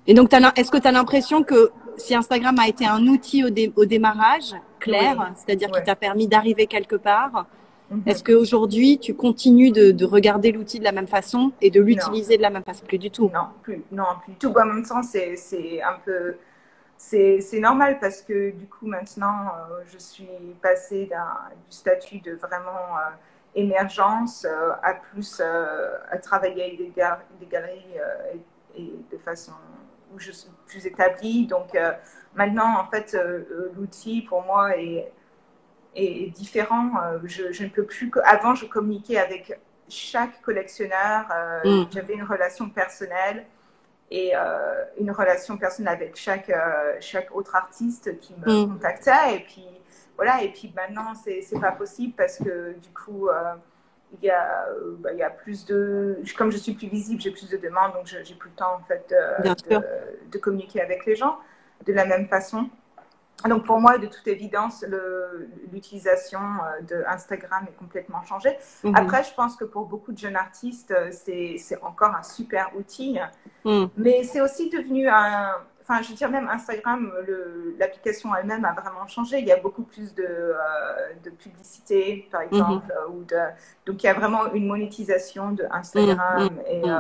[0.07, 3.48] et donc, est-ce que tu as l'impression que si Instagram a été un outil au,
[3.77, 7.47] au démarrage, clair, c'est-à-dire qui t'a permis d'arriver quelque part,
[7.90, 8.03] mhm.
[8.07, 12.42] est-ce qu'aujourd'hui, tu continues de, regarder l'outil de la même façon et de l'utiliser de
[12.42, 12.85] la même façon?
[12.85, 13.31] Plus du tout.
[13.33, 14.53] Non, plus, non, plus du tout.
[14.53, 16.37] En même temps, c'est un peu.
[16.97, 20.29] C'est normal parce que du coup, maintenant, euh, je suis
[20.62, 23.11] passée du statut de vraiment euh,
[23.57, 26.92] émergence euh, à plus à travailler avec des,
[27.40, 27.97] des galeries
[28.77, 29.53] et de façon
[30.14, 31.47] où je suis plus établie.
[31.47, 31.77] Donc
[32.35, 35.11] maintenant, en fait, euh, euh, l'outil pour moi est,
[35.95, 36.90] est différent.
[37.25, 38.11] Je, je, ne peux plus.
[38.25, 41.27] Avant, je communiquais avec chaque collectionneur.
[41.64, 41.85] Mm.
[41.92, 43.45] J'avais une relation personnelle
[44.11, 44.35] et
[44.99, 46.51] une relation personnelle avec chaque,
[47.01, 48.73] chaque autre artiste qui me mm.
[48.73, 49.37] contactait.
[49.37, 49.66] Et puis
[50.16, 50.42] voilà.
[50.42, 53.29] Et puis maintenant, c'est pas possible parce que du coup
[54.21, 57.21] il y a, euh, bah, il y a plus de, comme je suis plus visible,
[57.21, 61.07] j'ai plus de demandes, donc j'ai plus le temps en fait de, de, communiquer avec
[61.07, 61.38] les gens
[61.87, 62.68] de la même façon.
[63.49, 64.85] Donc pour moi, de toute évidence,
[65.73, 68.57] l'utilisation euh, de Instagram est complètement changée.
[68.85, 68.95] Mhm.
[68.97, 73.18] Après, je pense que pour beaucoup de jeunes artistes, euh, c'est encore un super outil,
[73.64, 73.88] mhm.
[73.97, 77.12] mais c'est aussi devenu un, enfin, je veux dire, même Instagram,
[77.79, 79.40] l'application elle-même a vraiment changé.
[79.40, 80.55] Il y a beaucoup plus de, euh,
[81.25, 82.47] de publicité, par mhm.
[82.49, 82.95] exemple.
[83.11, 83.37] ou de,
[83.87, 86.49] donc, il y a vraiment une monétisation de Instagram.
[86.68, 86.83] Et.
[86.85, 86.99] Euh,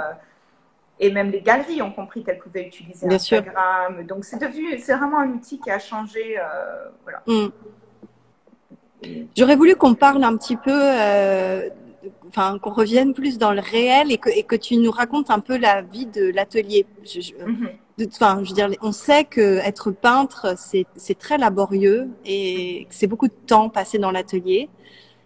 [1.02, 4.06] et, même les galeries ont compris qu'elles pouvaient utiliser Instagram.
[4.06, 6.38] Donc, c'est devenu, c'est vraiment un outil qui a changé.
[6.38, 7.22] Euh, voilà.
[9.36, 10.72] J'aurais voulu qu'on parle un petit peu
[12.28, 15.40] enfin qu'on revienne plus dans le réel et que, et que tu nous racontes un
[15.40, 16.86] peu la vie de l'atelier.
[18.06, 23.28] Enfin, je veux dire, on sait que être peintre, c'est très laborieux et c'est beaucoup
[23.28, 24.68] de temps passé dans l'atelier.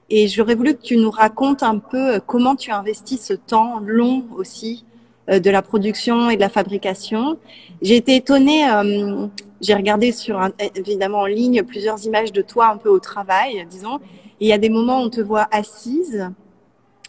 [0.09, 3.81] Et j'aurais voulu que tu nous racontes un peu euh, comment tu investis ce temps
[3.81, 4.96] long aussi euh,
[5.29, 7.39] de la production et de la fabrication.
[7.83, 9.27] J'ai été étonnée, euh,
[9.61, 10.41] j'ai regardé sur
[10.75, 13.99] évidemment en ligne plusieurs images de toi un peu au travail, disons.
[14.41, 16.31] Il y a des moments où on te voit assise,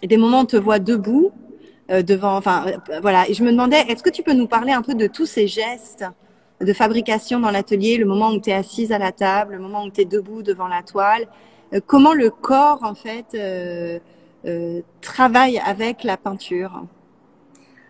[0.01, 1.31] des moments où on te voit debout,
[1.91, 3.29] euh, devant, enfin euh, voilà.
[3.29, 5.47] Et je me demandais, est-ce que tu peux nous parler un peu de tous ces
[5.47, 6.05] gestes
[6.59, 9.83] de fabrication dans l'atelier, le moment où tu es assise à la table, le moment
[9.83, 11.27] où tu es debout devant la toile,
[11.73, 13.37] euh, comment le corps en fait
[15.01, 16.83] travaille avec la peinture?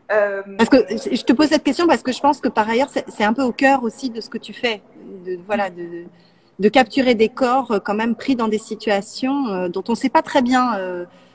[0.10, 3.24] Parce que je te pose cette question parce que je pense que par ailleurs c'est
[3.24, 4.82] un peu au cœur aussi de ce que tu fais,
[5.26, 6.06] de, voilà, de,
[6.60, 10.22] de capturer des corps quand même pris dans des situations dont on ne sait pas
[10.22, 10.74] très bien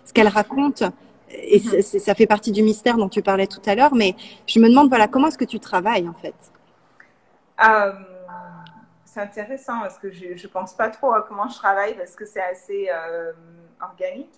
[0.04, 0.90] ce qu'elles racontent
[1.34, 1.82] et mhm.
[1.82, 4.14] ça fait partie du mystère dont tu parlais tout à l'heure, mais
[4.46, 6.34] je me demande, voilà, comment est-ce que tu travailles en fait?
[7.64, 7.92] Euh,
[9.04, 12.24] C'est intéressant parce que je ne pense pas trop à comment je travaille parce que
[12.24, 13.32] c'est assez euh,
[13.80, 14.32] organique,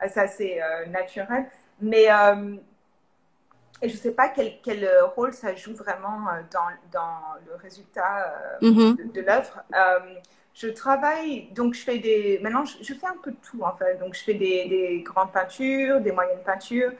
[0.00, 1.46] c'est assez euh, naturel.
[1.80, 2.06] Mais
[3.82, 6.20] et je ne sais pas quel, quel, rôle ça joue vraiment
[6.52, 8.32] dans, dans le résultat
[8.62, 8.96] mhm.
[8.96, 9.62] de, de l'œuvre
[10.54, 12.38] je travaille, donc je fais des.
[12.40, 13.98] Maintenant, je, fais un peu de tout en fait.
[13.98, 16.92] Donc, je fais des, des grandes peintures, des moyennes peintures.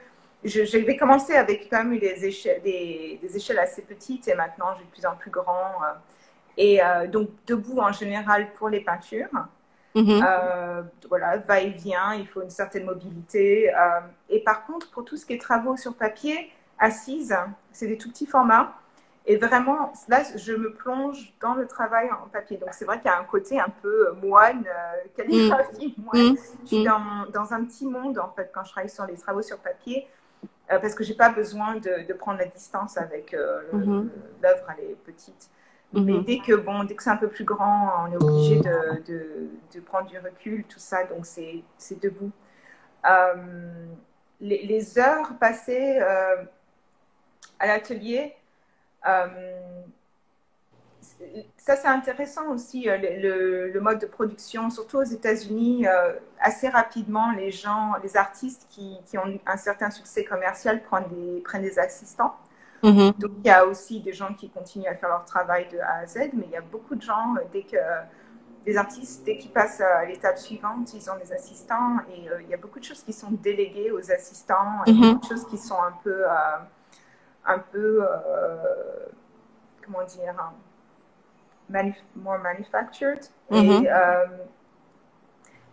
[0.43, 4.35] Je, je, vais commencer avec quand même des échelles, des, des échelles assez petites et
[4.35, 5.81] maintenant j'ai de plus en plus grand.
[5.83, 5.93] Euh.
[6.57, 9.29] et euh, donc, debout en général pour les peintures.
[9.95, 13.71] Euh, voilà, va et vient, il faut une certaine mobilité.
[14.29, 17.35] et par contre, pour tout ce qui est travaux sur papier, assise,
[17.71, 18.75] c'est des tout petits formats.
[19.27, 22.57] Et vraiment, là, je me plonge dans le travail en papier.
[22.57, 26.03] Donc, c'est vrai qu'il y a un côté un peu euh, moine, euh, calligraphie, mmh.
[26.03, 26.33] moine.
[26.33, 26.37] Mmh.
[26.61, 29.41] Je suis dans, dans, un petit monde, en fait, quand je travaille sur les travaux
[29.41, 30.07] sur papier,
[30.71, 34.09] euh, parce que je n'ai pas besoin de, de, prendre la distance avec mmh.
[34.43, 35.49] l'œuvre, elle est petite.
[35.93, 39.01] Mais dès que, bon, dès que c'est un peu plus grand, on est obligé de,
[39.07, 41.63] de, de, prendre du recul, tout ça, donc c'est
[42.01, 42.31] debout.
[44.41, 45.99] les, heures passées
[47.59, 48.33] à l'atelier,
[51.57, 55.85] ça c'est intéressant aussi, le, mode de production, surtout aux États-Unis,
[56.39, 61.41] assez rapidement, les gens, les artistes qui, qui, ont un certain succès commercial prennent des,
[61.41, 62.35] prennent des assistants.
[62.85, 63.17] Mm-hmm.
[63.19, 65.99] Donc, il y a aussi des gens qui continuent à faire leur travail de A
[66.03, 67.77] à Z, mais il y a beaucoup de gens, euh, dès que
[68.65, 72.49] des artistes, dès qu'ils passent à l'étape suivante, ils ont des assistants et euh, il
[72.49, 75.13] y a beaucoup de choses qui sont déléguées aux assistants et mm-hmm.
[75.13, 76.57] beaucoup de choses qui sont un peu, euh,
[77.45, 78.05] un peu,
[79.83, 80.35] comment dire,
[82.15, 83.25] more manufactured.
[83.51, 84.27] Et, mm-hmm.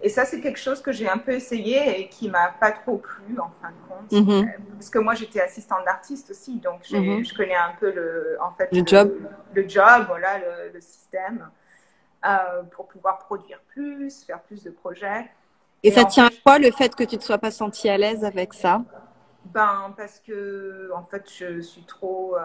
[0.05, 2.97] Et ça, c'est quelque chose que j'ai un peu essayé et qui m'a pas trop
[2.97, 4.13] plu en fin de compte.
[4.13, 4.53] Mhm.
[4.73, 7.25] Parce que moi, j'étais assistante d'artiste aussi, donc mhm.
[7.25, 9.13] je connais un peu le, en fait, le, job,
[9.55, 10.41] le job, voilà,
[10.75, 11.49] le, système
[12.27, 15.31] euh, pour pouvoir produire plus, faire plus de projets.
[15.85, 17.97] Et, ça tient à quoi le fait que tu ne te sois pas sentie à
[17.97, 18.83] l'aise avec ça?
[19.47, 22.41] Ben parce que en fait, je suis trop euh,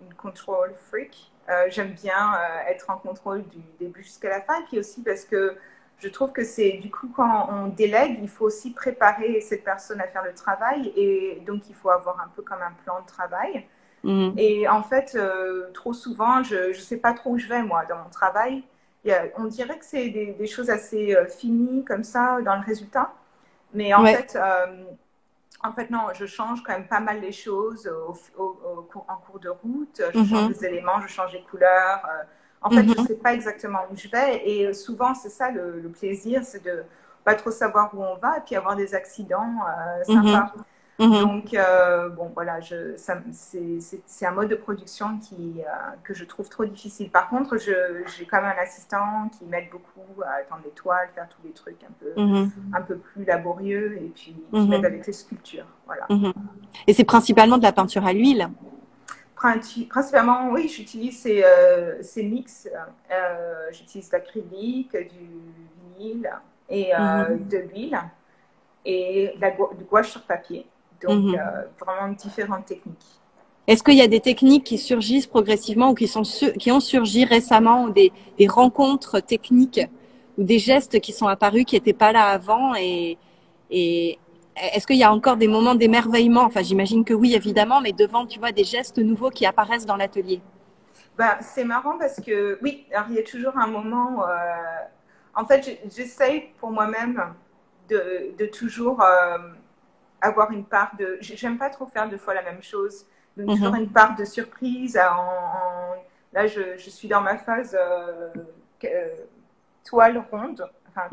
[0.00, 1.32] une control freak.
[1.48, 2.34] Euh, j'aime bien
[2.68, 5.56] être en contrôle du début jusqu'à la fin, et puis aussi parce que
[5.98, 10.00] je trouve que c'est du coup quand on délègue, il faut aussi préparer cette personne
[10.00, 13.06] à faire le travail et donc il faut avoir un peu comme un plan de
[13.06, 13.66] travail.
[14.04, 14.34] Mhm.
[14.36, 17.84] Et en fait, euh, trop souvent, je ne sais pas trop où je vais moi
[17.88, 18.64] dans mon travail.
[19.38, 23.12] on dirait que c'est des, choses assez euh, finies comme ça dans le résultat,
[23.74, 24.84] mais en fait, euh,
[25.64, 27.90] en fait non, je change quand même pas mal les choses
[28.38, 30.02] en cours de route.
[30.12, 30.26] Je mhm.
[30.26, 32.02] change les éléments, je change les couleurs.
[32.62, 33.06] En fait, je ne mhm.
[33.06, 34.48] sais pas exactement où je vais.
[34.48, 36.84] Et euh, souvent, c'est ça le, plaisir, c'est de
[37.24, 40.52] pas trop savoir où on va et puis avoir des accidents euh, sympas.
[40.56, 40.64] Mhm.
[40.98, 41.20] Mhm.
[41.20, 42.60] Donc, euh, bon, voilà,
[42.96, 45.62] c'est un mode de production qui,
[46.04, 47.10] que je trouve trop difficile.
[47.10, 51.28] Par contre, j'ai quand même un assistant qui m'aide beaucoup à étendre les toiles, faire
[51.28, 52.12] tous les trucs un peu,
[52.72, 55.66] un peu plus laborieux et puis qui m'aide avec les sculptures.
[55.86, 56.06] Voilà.
[56.86, 58.48] Et c'est principalement de la peinture à l'huile?
[59.88, 62.68] Principalement, oui, j'utilise ces, euh, ces mix.
[63.10, 66.30] Euh, j'utilise l'acrylique, du vinyle
[66.68, 67.98] et euh, de l'huile
[68.84, 70.66] et la du gouache sur papier.
[71.02, 71.40] Donc, mhm.
[71.80, 73.06] vraiment différentes techniques.
[73.66, 77.24] Est-ce qu'il y a des techniques qui surgissent progressivement ou qui, sont qui ont surgi
[77.24, 79.80] récemment, ou des, des rencontres techniques
[80.36, 83.18] ou des gestes qui sont apparus qui n'étaient pas là avant et,
[83.70, 84.18] et
[84.56, 86.42] est-ce qu'il y a encore des moments d'émerveillement?
[86.42, 89.96] Enfin, j'imagine que oui, évidemment, mais devant, tu vois, des gestes nouveaux qui apparaissent dans
[89.96, 90.40] l'atelier.
[91.16, 94.26] Bah, c'est marrant parce que oui, alors il y a toujours un moment.
[94.26, 94.34] Euh,
[95.34, 97.22] en fait, j'essaye pour moi-même
[97.88, 99.38] de, de, toujours euh,
[100.22, 101.18] avoir une part de.
[101.20, 103.04] J'aime pas trop faire deux fois la même chose.
[103.36, 103.56] Donc, mhm.
[103.56, 104.96] toujours une part de surprise.
[104.96, 105.94] En,
[106.32, 108.28] là, je, je, suis dans ma phase euh,
[109.84, 111.08] toile ronde, enfin,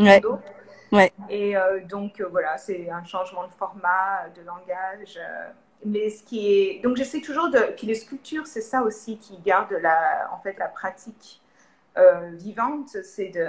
[0.92, 1.14] Ouais.
[1.30, 5.18] Et euh, donc, euh, voilà, c'est un changement de format, de langage.
[5.18, 5.50] Euh,
[5.86, 6.84] mais ce qui est.
[6.84, 7.60] Donc, j'essaie toujours de.
[7.78, 11.42] Puis les sculptures, c'est ça aussi qui garde la, en fait, la pratique
[12.34, 12.90] vivante.
[13.04, 13.48] C'est de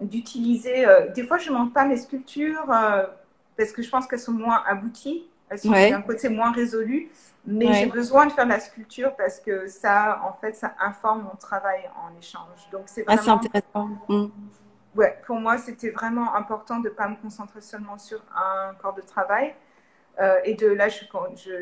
[0.00, 0.86] d'utiliser.
[1.14, 2.66] des fois, je ne montre pas mes sculptures
[3.58, 5.28] parce que je pense qu'elles sont moins abouties.
[5.50, 7.10] Elles sont d'un côté moins résolues.
[7.46, 11.36] Mais j'ai besoin de faire la sculpture parce que ça, en fait, ça informe mon
[11.36, 12.68] travail en échange.
[12.70, 13.20] Donc, c'est vraiment.
[13.20, 13.88] Ah, c'est intéressant.
[14.08, 14.26] Mm
[14.98, 18.94] ouais, pour moi, c'était vraiment important de ne pas me concentrer seulement sur un corps
[18.94, 19.54] de travail.
[20.20, 20.88] Euh, et de là,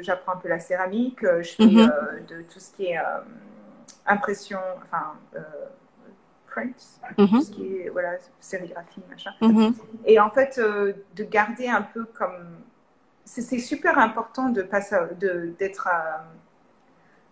[0.00, 1.80] j'apprends un peu la céramique, euh, je fais mhm.
[1.80, 2.98] euh, de tout ce qui est
[4.06, 5.14] impression, enfin,
[6.56, 7.40] prints, mhm.
[7.42, 9.30] ce qui est voilà, sérigraphie, machin.
[9.40, 9.74] Mhm.
[10.06, 12.56] Et en fait, de garder un peu comme.
[13.24, 14.62] C'est super important de
[15.58, 15.88] d'être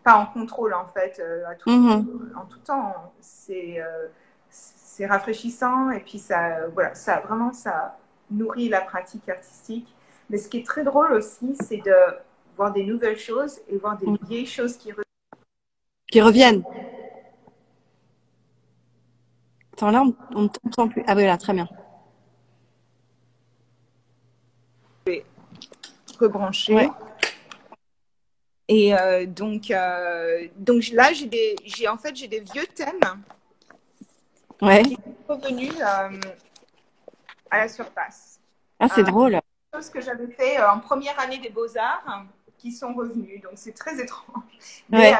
[0.02, 3.12] pas en contrôle, en fait, à tout, en tout temps.
[3.20, 3.80] C'est
[4.50, 7.96] c'est rafraîchissant et puis ça, voilà, ça vraiment ça
[8.30, 9.92] nourrit la pratique artistique.
[10.30, 11.94] Mais ce qui est très drôle aussi, c'est de
[12.56, 14.92] voir des nouvelles choses et voir des vieilles choses qui,
[16.10, 16.62] qui reviennent.
[19.74, 20.04] Attends, là,
[20.36, 21.02] on ne t'entend plus.
[21.08, 21.68] Ah oui, là, très bien.
[26.20, 26.90] Rebrancher.
[28.68, 33.00] Et euh, donc, euh, donc là, j'ai des, j'ai en fait, j'ai des vieux thèmes
[34.62, 34.84] ouais.
[34.84, 36.20] qui sont revenus euh,
[37.50, 38.38] à la surface.
[38.78, 39.32] Ah, c'est drôle.
[39.32, 39.40] Des
[39.74, 42.26] choses que j'avais fait en première année des beaux-arts
[42.58, 43.42] qui sont revenus.
[43.42, 44.44] Donc, c'est très étrange.
[44.88, 45.14] Mais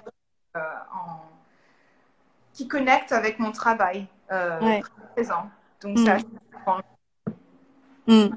[0.54, 1.22] en...
[2.52, 4.06] qui connectent avec mon travail
[5.14, 5.50] présent.
[5.82, 8.12] Donc, mm.
[8.12, 8.36] mm.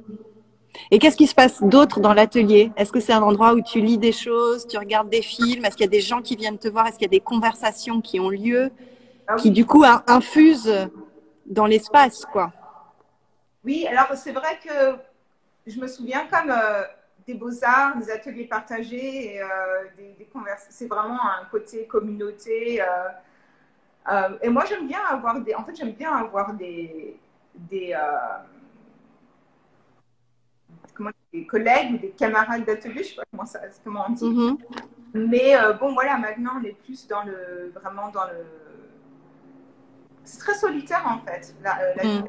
[0.91, 2.71] Et qu'est-ce qui se passe d'autre dans l'atelier?
[2.75, 5.65] Est-ce que c'est un endroit où tu lis des choses, tu regardes des films?
[5.65, 6.88] Est-ce qu'il y a des gens qui viennent te voir?
[6.88, 8.71] Est-ce qu'il y a des conversations qui ont lieu
[9.27, 10.71] ah qui du coup infuse
[11.45, 12.51] dans l'espace, quoi?
[13.63, 14.95] Oui, alors c'est vrai que
[15.65, 16.53] je me souviens comme
[17.25, 19.41] des beaux-arts, des ateliers partagés, et,
[19.97, 20.71] des, des conversations.
[20.71, 22.81] C'est vraiment un côté communauté.
[24.41, 25.53] Et moi, j'aime bien avoir des.
[25.55, 27.18] En fait, j'aime bien avoir des.
[27.55, 27.95] des
[30.93, 34.24] comment, des collègues ou des camarades d'atelier, je sais pas comment, ça, comment on dit.
[34.24, 34.58] Mm-hmm.
[35.14, 37.72] Mais bon, voilà, maintenant, on est plus dans le.
[37.76, 38.45] Vraiment dans le
[40.28, 42.26] c'est très solitaire en fait, la, euh, mm.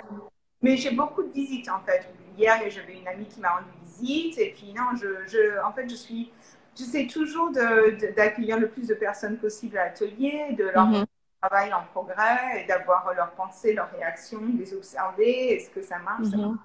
[0.62, 2.08] Mais j'ai beaucoup de visites en fait.
[2.36, 5.88] Hier, j'avais une amie qui m'a rendu visite et puis non, je, je, en fait,
[5.88, 6.30] je suis,
[6.76, 11.04] j'essaie toujours d'accueillir le plus de personnes possible à l'atelier, de leur mm-hmm.
[11.40, 15.98] Travail en progrès et d'avoir leurs pensées, leurs réactions, de les observer, est-ce que ça
[15.98, 16.56] marche, ça, mm-hmm.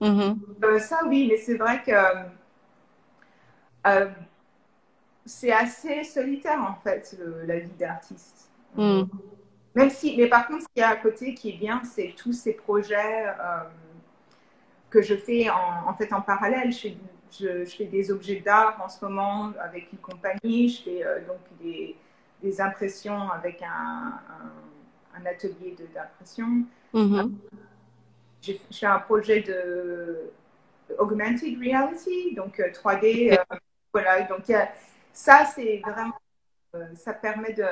[0.00, 0.38] Mm-hmm.
[0.64, 1.92] Euh, ça oui, mais c'est vrai que
[3.86, 4.08] euh,
[5.24, 8.50] c'est assez solitaire en fait la vie d'artiste.
[8.76, 9.04] Mm.
[9.74, 12.14] Même si, mais par contre, ce qu'il y a à côté qui est bien, c'est
[12.16, 13.64] tous ces projets euh,
[14.90, 16.70] que je fais en, en, fait en parallèle.
[16.72, 16.96] Je fais,
[17.40, 20.68] je, fais des objets d'art en ce moment avec une compagnie.
[20.68, 21.96] Je fais donc des,
[22.42, 24.20] des, impressions avec un,
[25.16, 26.64] un, atelier d'impression.
[26.92, 27.32] Mm-hmm.
[28.42, 30.30] Je, fais un projet de
[30.98, 33.32] augmented reality, donc 3D.
[33.32, 33.56] Euh,
[33.92, 34.50] voilà, donc
[35.12, 36.14] ça, c'est vraiment,
[36.94, 37.64] ça permet de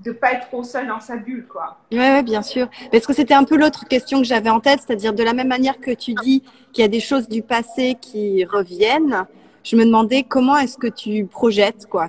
[0.00, 1.78] de pas être trop seul dans sa bulle, quoi.
[1.92, 2.68] Oui, ouais, bien sûr.
[2.90, 5.48] Parce que c'était un peu l'autre question que j'avais en tête, c'est-à-dire de la même
[5.48, 6.42] manière que tu dis
[6.72, 9.26] qu'il y a des choses du passé qui reviennent,
[9.64, 12.08] je me demandais comment est-ce que tu projettes, quoi.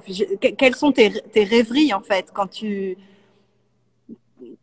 [0.57, 2.97] quelles sont tes, tes, rêveries, en fait, quand tu...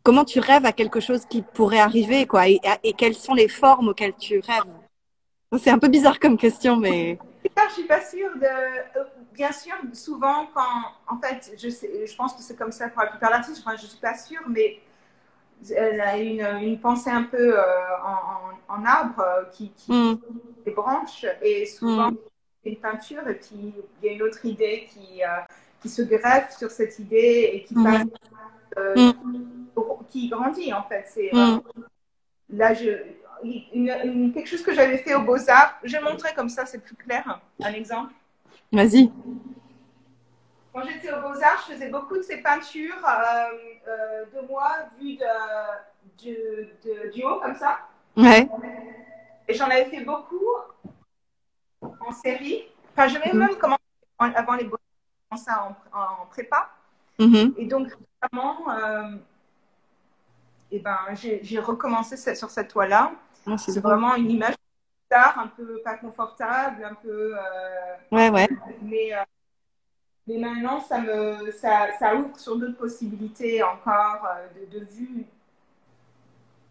[0.03, 3.47] Comment tu rêves à quelque chose qui pourrait arriver, quoi, et, et quelles sont les
[3.47, 4.63] formes auxquelles tu rêves?
[5.59, 7.17] C'est un peu bizarre comme question, mais...
[7.43, 8.47] Je suis pas sûre de
[9.33, 13.01] bien sûr, souvent, quand, en fait, je, sais, je pense que c'est comme ça pour
[13.01, 14.79] la plupart d'artistes, enfin, je ne suis pas sûre, mais
[15.75, 17.63] elle a une, une pensée un peu euh,
[18.05, 20.19] en, en, arbre euh, qui, qui mm.
[20.65, 22.17] des branches, et souvent, mm.
[22.65, 25.27] Une peinture, et puis il y a une autre idée qui, euh,
[25.81, 27.83] qui se greffe sur cette idée et qui mm.
[27.83, 29.13] passe,
[30.09, 31.05] qui grandit, en fait.
[31.07, 31.31] C'est,
[32.49, 32.91] là, je,
[33.43, 36.95] une, quelque chose que j'avais fait aux Beaux-Arts, je vais montrer comme ça, c'est plus
[36.95, 38.13] clair, un exemple.
[38.71, 39.11] Vas-y.
[40.73, 43.57] Quand j'étais au Beaux-Arts, je faisais beaucoup de ces peintures euh,
[43.87, 47.79] euh, de moi vues de, de, du haut, comme ça.
[48.17, 48.47] Ouais.
[49.47, 50.47] Et j'en avais fait beaucoup
[51.99, 52.63] en série.
[52.91, 53.39] Enfin, je vais mhm.
[53.39, 53.81] même commencé
[54.19, 56.69] avant les Beaux-Arts, ça en, en, prépa.
[57.19, 57.53] Mhm.
[57.57, 57.89] Et donc,
[58.21, 59.15] vraiment, euh,
[60.71, 63.11] et ben, j'ai recommencé sur cette toile-là.
[63.45, 64.55] Ah, c'est vraiment une image
[65.37, 67.35] un peu pas confortable, un peu.
[67.35, 68.47] Euh, ouais, ouais.
[68.81, 69.23] Mais, euh,
[70.27, 75.25] mais maintenant, ça, me, ça, ça ouvre sur d'autres possibilités encore euh, de, de, vue,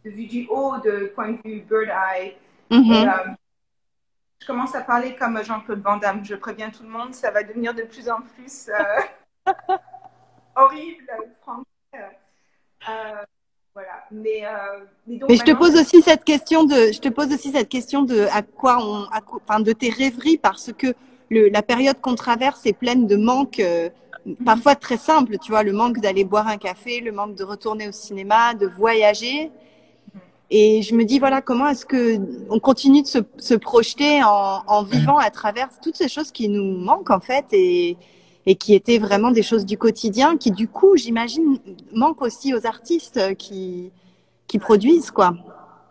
[0.04, 2.36] de vue du haut, de point de vue bird eye.
[2.70, 3.36] Mm-hmm.
[4.42, 6.24] Je commence à parler comme Jean-Claude Van Damme.
[6.24, 8.68] Je préviens tout le monde, ça va devenir de plus en plus
[10.56, 11.06] horrible,
[11.40, 12.18] français.
[13.74, 14.04] Voilà.
[14.10, 17.32] Mais, euh, mais, donc, mais je te pose aussi cette question de, je te pose
[17.32, 20.88] aussi cette question de à quoi on, à, enfin de tes rêveries parce que
[21.30, 23.88] le, la période qu'on traverse est pleine de manques, euh,
[24.44, 27.88] parfois très simples, tu vois, le manque d'aller boire un café, le manque de retourner
[27.88, 29.50] au cinéma, de voyager.
[30.54, 32.18] Et je me dis voilà comment est-ce que
[32.50, 37.10] on continue de se, projeter en, vivant à travers toutes ces choses qui nous manquent
[37.10, 37.96] en fait et
[38.44, 41.58] et qui étaient vraiment des choses du quotidien qui du coup j'imagine
[41.94, 43.92] manquent aussi aux artistes qui
[44.46, 45.32] qui produisent quoi.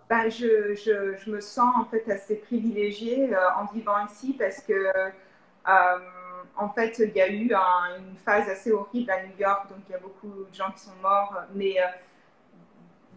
[0.09, 4.59] Ben, je, je, je, me sens en fait assez privilégiée euh, en vivant ici parce
[4.59, 5.09] que euh,
[6.55, 9.93] en fait il y a eu une phase assez horrible à New York donc il
[9.93, 11.87] y a beaucoup de gens qui sont morts mais euh,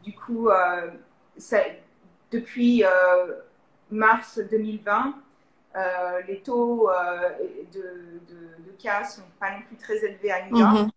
[0.05, 0.49] du coup
[1.37, 1.59] ça,
[2.31, 2.85] depuis
[3.91, 5.15] mars 2020
[5.77, 7.31] euh, les taux euh,
[7.73, 10.73] de, de, de, cas sont pas non plus très élevés à New York.
[10.73, 10.91] Mhm.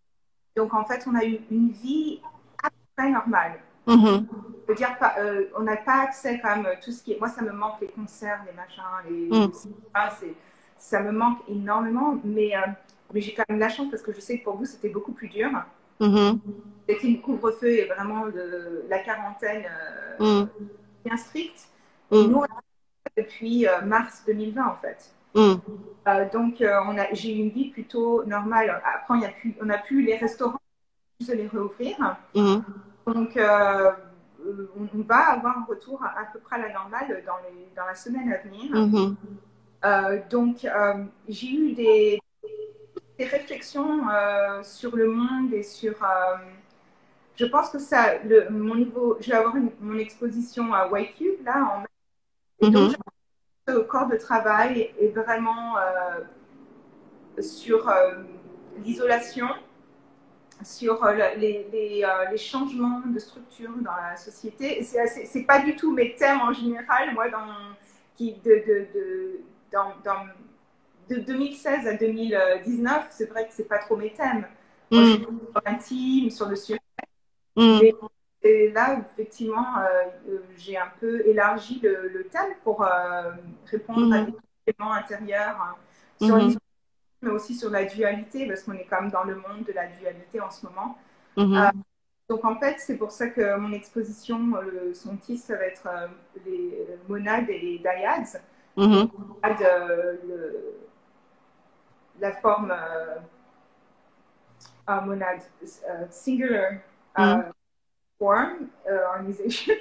[0.55, 2.21] Donc, en fait, on a eu une vie
[2.63, 3.53] à peu près normale.
[3.87, 7.19] Mm Je veux dire, euh, on n'a pas accès quand même tout ce qui est.
[7.19, 9.47] Moi, ça me manque les concerts, les machins, les.
[9.47, 9.51] Mm.
[10.77, 12.51] ça me manque énormément, mais,
[13.11, 15.13] mais j'ai quand même la chance parce que je sais que pour vous, c'était beaucoup
[15.13, 15.49] plus dur.
[15.99, 16.37] Mm
[16.87, 18.25] C'était une couvre-feu et vraiment
[18.89, 19.65] la quarantaine
[20.19, 20.43] mm.
[21.05, 21.67] bien stricte.
[22.11, 22.27] Mm.
[22.27, 22.43] Nous,
[23.17, 25.11] depuis euh, mars 2020 en fait.
[25.35, 25.55] Mm.
[26.07, 28.81] Euh, donc euh, on a, j'ai eu une vie plutôt normale.
[28.83, 30.59] Après on a pu, on a pu les restaurants
[31.21, 31.97] se les réouvrir.
[32.35, 32.57] Mm.
[33.07, 37.85] Donc on, va avoir un retour à, peu près à la normale dans, les, dans
[37.85, 38.71] la semaine à venir.
[40.29, 40.67] Donc
[41.27, 42.19] j'ai eu des,
[43.17, 44.03] des réflexions
[44.63, 45.95] sur le monde et sur
[47.35, 51.45] je pense que ça, le, mon niveau, je vais avoir mon exposition à White Cube
[51.45, 51.83] là
[52.61, 52.95] en Et donc,
[53.67, 55.75] le corps de travail est vraiment
[57.39, 57.91] sur
[58.83, 59.47] l'isolation,
[60.63, 61.05] sur
[61.37, 64.81] les, les, les, changements de structure dans la société.
[64.83, 67.75] C'est pas du tout mes thèmes en général, moi, dans,
[68.15, 69.39] qui, de, de, de
[69.71, 70.25] dans, dans,
[71.09, 74.45] de 2016 à 2019, c'est vrai que c'est pas trop mes thèmes.
[74.91, 75.19] Moi, mm.
[75.19, 75.31] sur
[75.65, 76.79] l'intime, sur le sujet.
[77.55, 77.79] Mm.
[78.43, 83.31] Et, là, effectivement, euh, euh, j'ai un peu élargi le, thème pour euh,
[83.65, 84.25] répondre à mm.
[84.25, 84.33] des
[84.67, 85.75] éléments intérieurs hein,
[86.21, 86.57] sur mm-hmm.
[87.23, 89.87] mais aussi sur la dualité, parce qu'on est quand même dans le monde de la
[89.87, 90.97] dualité en ce moment.
[91.35, 91.71] Mm-hmm.
[92.29, 94.39] donc en fait, c'est pour ça que mon exposition,
[94.93, 95.87] son titre, ça va être
[96.45, 98.39] les monades et les dyads.
[98.77, 99.09] Mm-hmm.
[100.27, 100.86] le,
[102.19, 102.73] la forme
[104.87, 106.81] uh, monade, uh, singular
[107.17, 107.51] mm.
[108.19, 108.69] form
[109.13, 109.75] organisation.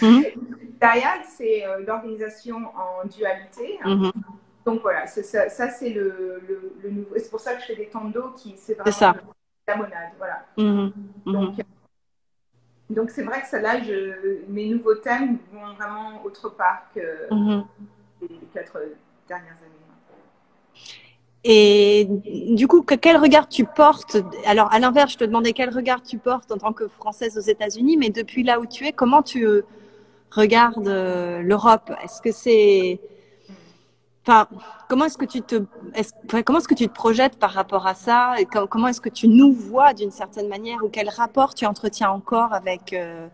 [0.00, 0.22] Mm.
[0.80, 3.78] Dyad, c'est l'organisation en dualité.
[3.84, 4.12] -hmm.
[4.64, 7.14] Donc voilà, ça, ça c'est le, le, le, nouveau.
[7.16, 9.14] C'est pour ça que je fais des tandos qui c'est vraiment ça.
[9.68, 10.12] la monade.
[10.18, 10.38] Voilà.
[10.56, 10.92] -hmm.
[11.26, 11.54] Donc,
[12.90, 17.28] donc c'est vrai que ça là, je, mes nouveaux thèmes vont vraiment autre part que
[17.30, 17.64] mm-hmm.
[18.22, 18.78] les quatre
[19.28, 19.81] dernières années.
[21.44, 22.06] Et
[22.54, 24.16] du coup, quel regard tu portes?
[24.46, 27.40] Alors, à l'inverse, je te demandais quel regard tu portes en tant que Française aux
[27.40, 29.46] États-Unis, mais depuis là où tu es, comment tu
[30.30, 31.90] regardes euh, l'Europe?
[32.04, 33.00] Est-ce que c'est,
[34.24, 34.46] enfin,
[34.88, 35.64] comment est-ce que tu te,
[35.94, 38.36] est comment est-ce que tu te projettes par rapport à ça?
[38.70, 40.78] Comment est-ce que tu nous vois d'une certaine manière?
[40.84, 43.26] Ou quel rapport tu entretiens encore avec euh,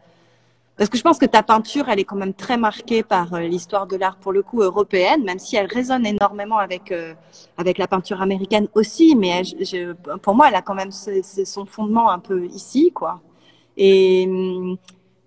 [0.79, 3.41] parce que je pense que ta peinture, elle est quand même très marquée par euh,
[3.41, 7.15] l'histoire de l'art pour le coup européenne, même si elle résonne énormément avec euh,
[7.57, 9.17] avec la peinture américaine aussi.
[9.17, 13.21] Mais je, pour moi, elle a quand même son fondement un peu ici, quoi.
[13.77, 14.77] Et hum,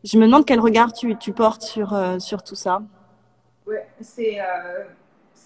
[0.05, 2.81] je me demande quel regard tu, tu portes sur euh, sur tout ça.
[3.67, 4.37] Ouais, c'est.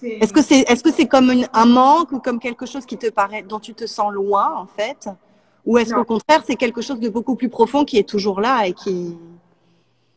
[0.04, 3.10] Est-ce que c'est est-ce que c'est comme un manque ou comme quelque chose qui te
[3.10, 5.10] paraît dont tu te sens loin en fait,
[5.66, 8.68] ou est-ce qu'au contraire c'est quelque chose de beaucoup plus profond qui est toujours là
[8.68, 9.18] et qui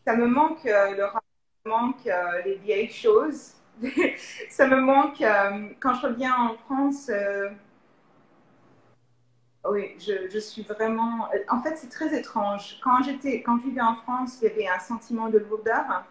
[0.09, 3.53] ça me manque euh, le rap, ça me manque euh, les vieilles choses.
[4.49, 7.11] ça me manque euh, quand je reviens en France.
[9.71, 11.29] oui, je, suis vraiment.
[11.51, 12.79] En fait, c'est très étrange.
[12.83, 16.05] Quand j'étais, quand je vivais en France, il y avait un sentiment de lourdeur.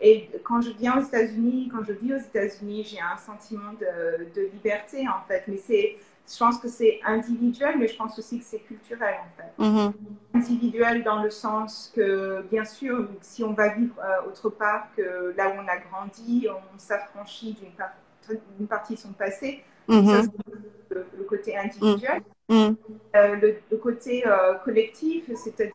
[0.00, 4.32] Et quand je viens aux États-Unis, quand je vis aux États-Unis, j'ai un sentiment de,
[4.34, 5.44] de, liberté en fait.
[5.46, 5.98] Mais c'est
[6.32, 9.62] je pense que c'est individuel, mais je pense aussi que c'est culturel en fait.
[9.62, 9.92] Mm-hmm.
[10.34, 15.34] Individuel dans le sens que, bien sûr, si on va vivre euh, autre part que
[15.36, 17.56] là où on a grandi, on s'affranchit
[18.58, 19.64] d'une partie de son passé.
[19.88, 20.06] Mm-hmm.
[20.06, 22.22] Ça, c'est le, côté individuel.
[22.48, 22.76] Mm-hmm.
[23.16, 23.36] Euh,
[23.70, 25.72] le, côté euh, collectif, c'est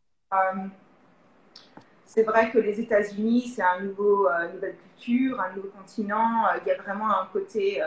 [2.05, 6.45] c'est vrai que les États-Unis, c'est un nouveau, nouvelle culture, un nouveau continent.
[6.61, 7.81] Il y a vraiment un côté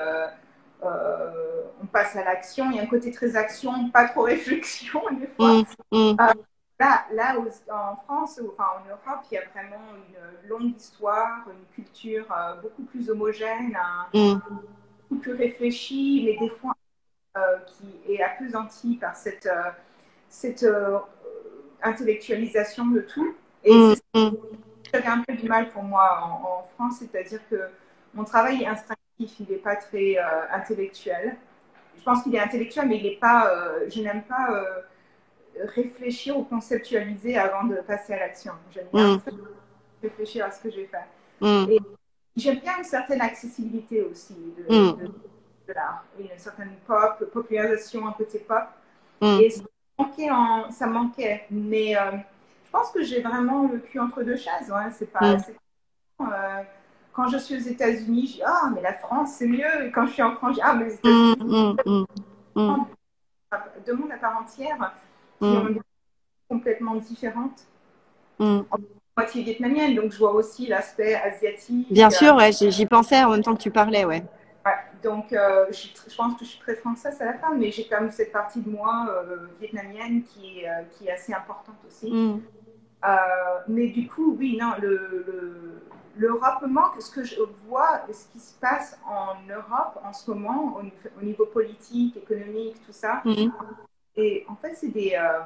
[0.85, 2.71] euh, on passe à l'action.
[2.71, 5.55] Il y a un côté très action, pas trop réflexion des fois.
[5.55, 6.17] Mm, mm.
[6.21, 6.33] Euh,
[6.79, 7.37] là, là
[7.71, 12.61] en France, enfin en Europe, il y a vraiment une longue histoire, une culture euh,
[12.61, 13.77] beaucoup plus homogène,
[14.15, 14.35] mm.
[15.09, 16.75] beaucoup plus réfléchie, mais des fois
[17.67, 19.49] qui est appesantie par cette,
[20.29, 20.67] cette
[21.81, 23.37] intellectualisation de tout.
[23.63, 23.95] Et
[24.93, 27.69] c'est un peu du mal pour moi en, en France, c'est-à-dire que
[28.13, 31.37] mon travail est instinctif il n'est pas très euh, intellectuel.
[31.99, 33.51] Je pense qu'il est intellectuel, mais il n'est pas.
[33.51, 34.83] Euh, je n'aime pas euh,
[35.75, 38.53] réfléchir ou conceptualiser avant de passer à l'action.
[38.73, 39.23] J'aime bien mm.
[40.03, 41.07] réfléchir à ce que je vais faire.
[41.41, 41.71] Mm.
[41.71, 41.79] Et
[42.37, 45.13] j'aime bien une certaine accessibilité aussi de, mm.
[45.75, 48.65] l'art, une certaine pop, popularisation, un côté pop.
[49.21, 49.65] Et ça
[49.99, 51.45] manquait, en, ça manquait.
[51.51, 54.73] mais je pense que j'ai vraiment le cul entre deux chaises.
[54.97, 55.37] C'est pas
[57.19, 59.87] quand je suis aux États-Unis, je dis Ah, mais la France, c'est mieux.
[59.87, 62.05] Et quand je suis en France, je dis Ah, mais les États-Unis, mm, mm,
[62.55, 62.85] mm,
[63.85, 64.93] deux mondes à part entière
[65.41, 65.81] qui ont des
[66.49, 67.67] complètement différentes.
[68.39, 71.93] Moitié vietnamienne, donc je vois aussi l'aspect asiatique.
[71.93, 74.23] Bien sûr, ouais, j'y pensais en même temps que tu parlais, ouais.
[74.65, 77.73] ouais donc, euh, je, je, pense que je suis très française à la fin, mais
[77.73, 81.35] j'ai quand même cette partie de moi euh, vietnamienne qui est, euh, qui est assez
[81.35, 82.41] importante aussi.
[83.67, 85.88] mais du coup, oui, non, le, le
[86.19, 87.01] l'Europe manque.
[87.01, 91.47] Ce que je vois, ce qui se passe en Europe en ce moment, au, niveau
[91.47, 93.53] politique, économique, tout ça, mhm.
[94.17, 95.41] et en fait, c'est des, euh,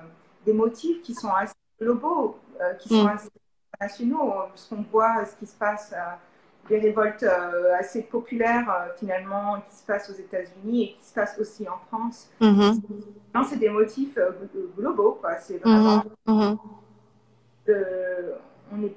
[0.45, 3.09] des, motifs qui sont assez globaux, euh, qui sont mhm.
[3.09, 3.29] assez
[3.81, 4.33] nationaux.
[4.55, 6.15] Ce qu'on voit, ce qui se passe, euh,
[6.69, 7.25] des révoltes
[7.79, 12.31] assez populaires finalement, qui se passent aux États-Unis et qui se passent aussi en France.
[12.41, 12.81] Mhm.
[13.35, 14.17] Non, c'est des motifs
[14.79, 15.39] globaux, quoi.
[15.39, 16.05] C'est vraiment.
[17.67, 18.95] on est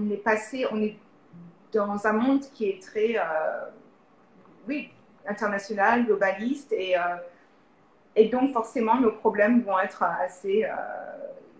[0.00, 0.96] on est passé, on est
[1.72, 3.16] dans un monde qui est très,
[4.66, 4.90] oui,
[5.26, 6.94] international, globaliste, et,
[8.16, 10.64] et donc forcément nos problèmes vont être assez,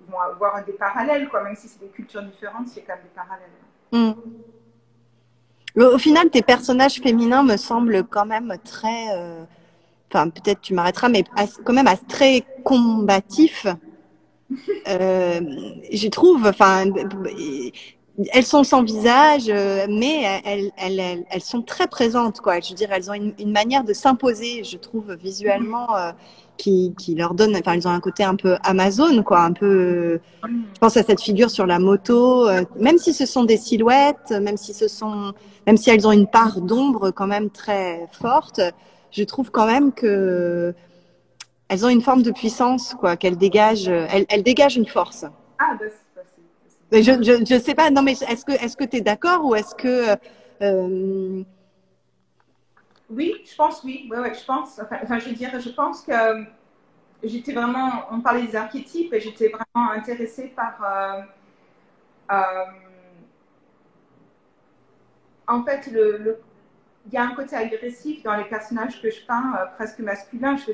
[0.08, 2.94] vont avoir des parallèles, quoi, même si c'est des cultures différentes, il y a quand
[2.94, 3.48] même des parallèles.
[3.92, 4.14] Hmm.
[5.76, 9.44] Au final, tes personnages féminins me semblent quand même très, euh,
[10.10, 11.24] enfin peut-être tu m'arrêteras, mais
[11.64, 13.66] quand même très combatifs.
[14.88, 15.40] Euh,
[15.92, 16.86] je trouve, enfin,
[18.32, 22.60] elles sont sans visage, euh, mais elles, elles, elles, sont très présentes, quoi.
[22.60, 26.10] Je veux dire, elles ont une, une manière de s'imposer, je trouve, visuellement, euh,
[26.56, 30.20] qui, qui leur donne, enfin, elles ont un côté un peu Amazon, quoi, un peu.
[30.44, 34.30] Je pense à cette figure sur la moto, euh, même si ce sont des silhouettes,
[34.30, 35.32] même si ce sont,
[35.66, 38.60] même si elles ont une part d'ombre quand même très forte,
[39.12, 40.74] je trouve quand même que
[41.68, 45.26] elles ont une forme de puissance, quoi, qu'elles dégagent, elles, elles dégagent une force.
[45.58, 45.86] Ah, bah,
[46.92, 47.90] je, je, je sais pas.
[47.90, 50.16] Non, mais est-ce que est-ce que tu es d'accord ou est-ce que
[50.62, 51.42] euh...
[53.10, 54.08] Oui, je pense oui.
[54.10, 54.80] Ouais, ouais, je pense.
[54.80, 56.12] Enfin, je veux dire, je pense que
[57.22, 58.04] j'étais vraiment.
[58.10, 60.82] On parlait des archétypes et j'étais vraiment intéressée par.
[60.82, 61.22] Euh,
[62.32, 62.64] euh,
[65.46, 66.38] en fait, le,
[67.06, 70.56] il y a un côté agressif dans les personnages que je peins, euh, presque masculin.
[70.56, 70.72] Je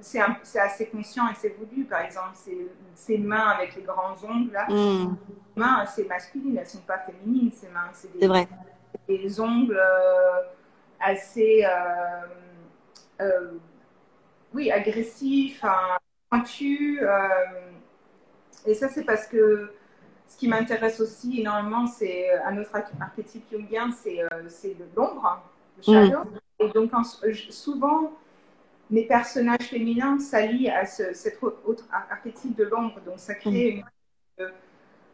[0.00, 1.84] c'est assez conscient et c'est voulu.
[1.84, 2.36] Par exemple,
[2.94, 5.16] ces mains avec les grands ongles, là, mm.
[5.56, 7.90] mains, c'est masculine, elles ne sont pas féminines, ces mains.
[7.92, 8.48] C'est des, vrai.
[9.08, 10.42] des ongles euh,
[11.00, 12.26] assez, euh,
[13.20, 13.52] euh,
[14.54, 15.64] oui, agressifs,
[16.30, 17.00] pointus.
[18.66, 19.72] et ça, c'est parce que
[20.26, 22.70] ce qui m'intéresse aussi énormément, c'est un autre
[23.00, 24.22] archétype jungien, c'est
[24.94, 25.42] l'ombre,
[25.78, 25.94] le mm.
[25.94, 26.30] shadow.
[26.60, 26.90] Et donc,
[27.50, 28.12] souvent,
[28.90, 33.00] mes personnages féminins s'allient à ce, cet autre archétype de l'ombre.
[33.04, 33.84] Donc, ça crée une,
[34.40, 34.50] euh,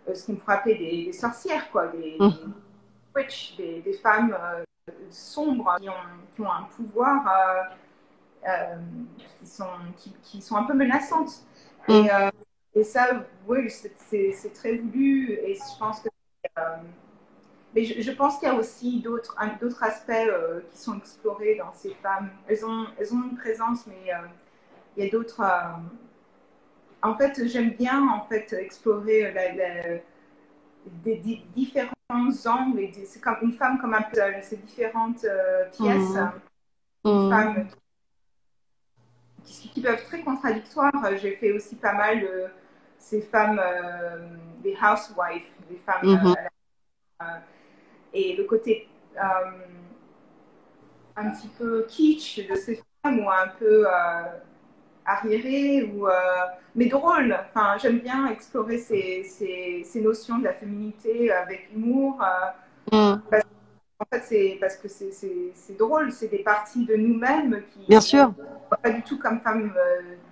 [0.08, 2.52] euh, ce qu'on pourrait appeler des, sorcières, quoi, des, mmh.
[3.16, 4.64] witches, des, des femmes euh,
[5.10, 5.92] sombres qui ont,
[6.34, 7.70] qui ont, un pouvoir
[9.40, 9.64] qui, sont,
[9.96, 11.42] qui, qui, sont un peu menaçantes.
[11.88, 11.92] Mmh.
[12.74, 16.08] Et, et, ça, oui, c'est très voulu et je pense que
[17.74, 19.36] mais je, pense qu'il y a aussi d'autres
[19.82, 22.30] aspects euh, qui sont explorés dans ces femmes.
[22.46, 24.18] Elles ont, elles ont une présence, mais euh,
[24.96, 25.40] il y a d'autres.
[25.40, 25.72] Euh,
[27.02, 29.98] en fait, j'aime bien en fait explorer la,
[30.86, 31.90] des, différents
[32.46, 32.88] angles.
[33.06, 35.26] C'est comme une femme comme un peu ces différentes
[35.72, 36.16] pièces.
[36.16, 36.30] Mmh.
[37.06, 37.30] Une mmh.
[37.30, 37.68] femme
[39.44, 40.92] qui, qui, peuvent être très contradictoires.
[41.20, 42.44] J'ai fait aussi pas mal de
[42.98, 43.60] ces femmes,
[44.62, 46.06] des housewives, des femmes.
[46.06, 46.34] Mmh
[48.14, 49.50] et le côté euh,
[51.16, 54.22] un petit peu kitsch de ces femmes ou un peu euh,
[55.04, 56.12] arriéré ou euh,
[56.74, 57.36] mais drôle.
[57.50, 62.22] Enfin, j'aime bien explorer ces, ces, ces, notions de la féminité avec humour.
[62.90, 62.96] Mm.
[62.96, 67.86] en fait, c'est parce que c'est drôle, c'est des parties de nous-mêmes qui.
[67.88, 68.32] Bien sûr.
[68.82, 69.72] Pas du tout comme femme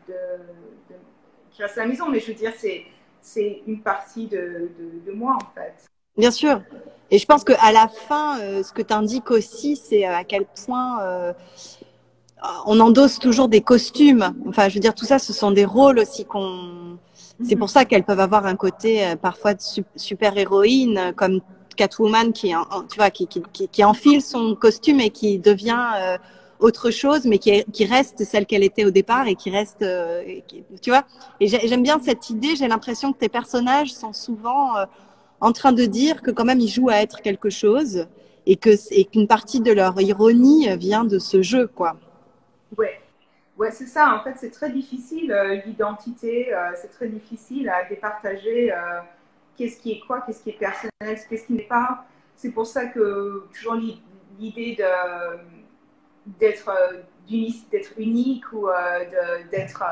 [0.08, 0.14] de,
[1.50, 2.52] qui reste à la maison, mais je veux dire,
[3.20, 5.91] c'est une partie de, de, de, moi en fait.
[6.18, 6.60] Bien sûr.
[7.10, 10.24] Et je pense qu'à la fin, euh, ce que tu indiques aussi, c'est euh, à
[10.24, 11.32] quel point euh,
[12.66, 14.34] on endosse toujours des costumes.
[14.46, 16.98] Enfin, je veux dire, tout ça, ce sont des rôles aussi qu'on.
[17.44, 19.60] C'est pour ça qu'elles peuvent avoir un côté parfois de
[19.96, 21.40] super héroïne, comme
[21.76, 22.52] Catwoman qui,
[22.88, 26.18] tu vois, qui, qui, qui, enfile son costume et qui devient
[26.60, 29.84] autre chose, mais qui, qui reste celle qu'elle était au départ et qui reste,
[30.82, 31.04] tu vois.
[31.40, 32.54] Et j'aime bien cette idée.
[32.54, 34.74] J'ai l'impression que tes personnages sont souvent
[35.42, 38.06] en train de dire que quand même ils jouent à être quelque chose
[38.46, 41.96] et que et qu'une partie de leur ironie vient de ce jeu, quoi.
[42.78, 43.00] Ouais,
[43.58, 44.14] ouais, c'est ça.
[44.14, 46.54] En fait, c'est très difficile euh, l'identité.
[46.54, 48.72] Euh, c'est très difficile à départager.
[48.72, 49.00] Euh,
[49.56, 52.06] qu'est-ce qui est quoi, qu'est-ce qui est personnel, qu'est-ce qui n'est pas.
[52.36, 53.74] C'est pour ça que toujours
[54.38, 54.76] l'idée
[56.40, 56.70] d'être
[57.28, 58.68] d'être unique ou
[59.50, 59.82] d'être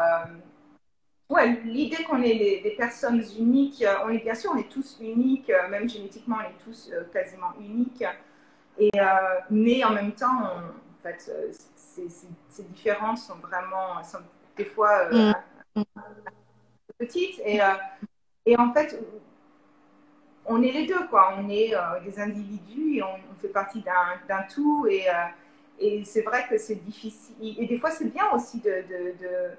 [1.31, 4.99] Ouais, l'idée qu'on est des personnes uniques, euh, on est bien sûr, on est tous
[5.01, 8.05] uniques, euh, même génétiquement, on est tous euh, quasiment uniques.
[8.77, 8.91] Et,
[9.51, 11.31] mais en même temps, en fait,
[11.77, 14.21] ces, différences sont vraiment, sont
[14.57, 15.83] des fois mm.
[16.99, 17.39] petites.
[17.45, 17.61] Et,
[18.47, 18.99] et en fait,
[20.47, 21.35] on est les deux, quoi.
[21.39, 21.75] On est
[22.05, 24.87] des individus et on, fait partie d'un tout.
[24.89, 25.05] Et,
[25.79, 27.37] et c'est vrai que c'est difficile.
[27.59, 29.55] Et des fois, c'est bien aussi de, de euh,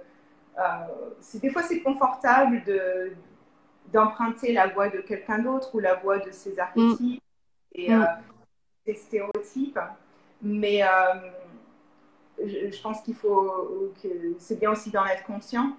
[1.35, 3.13] des fois, c'est confortable de,
[3.91, 7.79] d'emprunter la voix de quelqu'un d'autre ou la voix de ses archétypes mm.
[7.79, 8.07] et mm.
[8.85, 9.79] ses stéréotypes.
[10.41, 10.87] Mais euh,
[12.43, 14.07] je, pense qu'il faut que
[14.39, 15.75] c'est bien aussi d'en être conscient.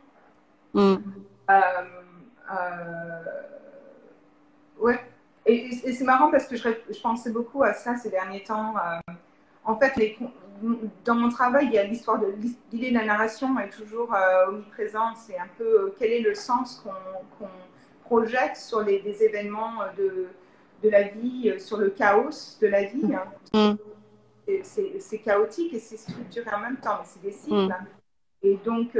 [0.75, 0.97] Mm.
[1.51, 3.25] Euh,
[4.79, 5.01] ouais.
[5.47, 8.75] et, c'est marrant parce que je, je, pensais beaucoup à ça ces derniers temps.
[8.77, 9.13] Euh,
[9.65, 10.19] en fait, les,
[11.05, 12.27] dans mon travail, il y a l'histoire de
[12.73, 15.17] l'idée de la narration est toujours euh, omniprésente.
[15.17, 17.47] C'est un peu euh, quel est le sens qu'on
[18.05, 20.27] projette sur les, des événements de,
[20.83, 23.13] de, la vie, sur le chaos de la vie.
[23.55, 23.77] Hein.
[23.77, 24.63] Mm.
[24.63, 27.55] C'est chaotique et c'est structuré en même temps, mais c'est des cycles.
[27.55, 27.87] Mm.
[28.43, 28.99] Et donc,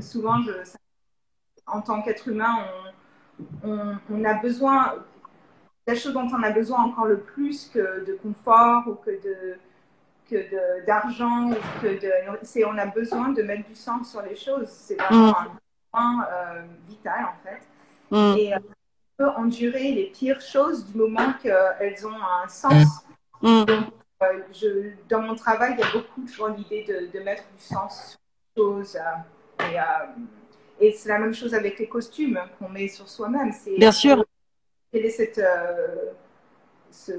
[0.00, 0.52] souvent, je,
[1.66, 2.54] en tant qu'être humain,
[3.62, 4.94] on, on, a besoin,
[5.86, 9.58] la chose dont on a besoin encore le plus que de confort ou que de
[10.28, 11.50] que d'argent
[11.82, 12.10] que de
[12.42, 15.34] c'est on a besoin de mettre du sens sur les choses c'est vraiment mm.
[15.34, 15.58] un
[15.92, 17.62] point euh, vital en fait
[18.10, 18.38] mm.
[18.38, 23.04] et euh, on peut endurer les pires choses du moment qu'elles ont un sens
[23.42, 23.64] mm.
[23.64, 23.84] Donc,
[24.22, 27.62] euh, je, dans mon travail il y a beaucoup toujours l'idée de, de, mettre du
[27.62, 28.18] sens
[28.56, 28.98] sur les choses
[29.60, 34.24] et, et c'est la même chose avec les costumes qu'on met sur soi-même bien sûr
[34.90, 35.40] quel est cette,
[36.90, 37.12] ce,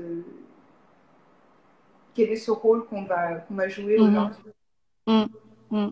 [2.18, 4.44] quel est ce rôle qu'on va, qu'on va jouer aujourd'hui.
[5.06, 5.92] Mhm.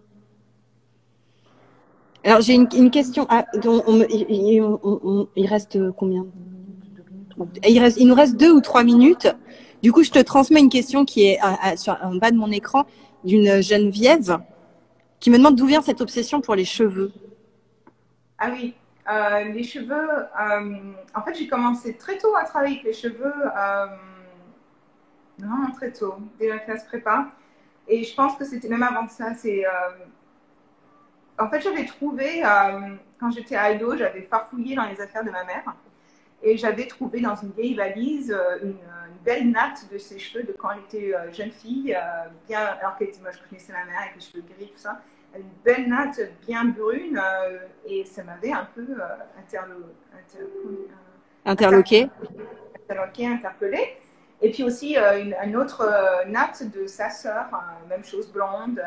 [2.24, 3.28] Alors j'ai une, une, question.
[3.30, 6.26] Ah, il, reste combien?
[7.68, 9.28] Il, reste, il nous reste deux ou trois minutes.
[9.84, 11.40] Du coup, je te transmets une question qui est
[11.78, 12.86] sur, en bas de mon écran
[13.24, 14.40] d'une Geneviève
[15.20, 17.12] qui me demande d'où vient cette obsession pour les cheveux.
[18.40, 18.74] Ah oui,
[19.12, 23.34] euh, les cheveux, euh, en fait, j'ai commencé très tôt à travailler avec les cheveux,
[23.58, 23.86] euh,
[25.40, 27.28] vraiment très tôt, dès la classe prépa.
[27.88, 29.34] Et je pense que c'était même avant ça.
[29.36, 29.64] C'est,
[31.38, 32.42] en fait, j'avais trouvé,
[33.20, 35.76] quand j'étais ado, j'avais farfouillé dans les affaires de ma mère.
[36.42, 38.78] Et j'avais trouvé dans une vieille valise une,
[39.24, 41.98] belle natte de ses cheveux de quand elle était jeune fille,
[42.48, 45.02] bien, alors que moi je connaissais ma mère avec les cheveux gris, tout ça
[45.38, 49.76] une belle natte bien brune euh, et ça m'avait un peu euh, interlo
[51.46, 52.10] interloqué.
[52.76, 53.98] interloqué, interpellé.
[54.46, 55.84] Et puis aussi euh, une, autre
[56.28, 57.46] natte de sa sœur,
[57.90, 58.80] même chose blonde.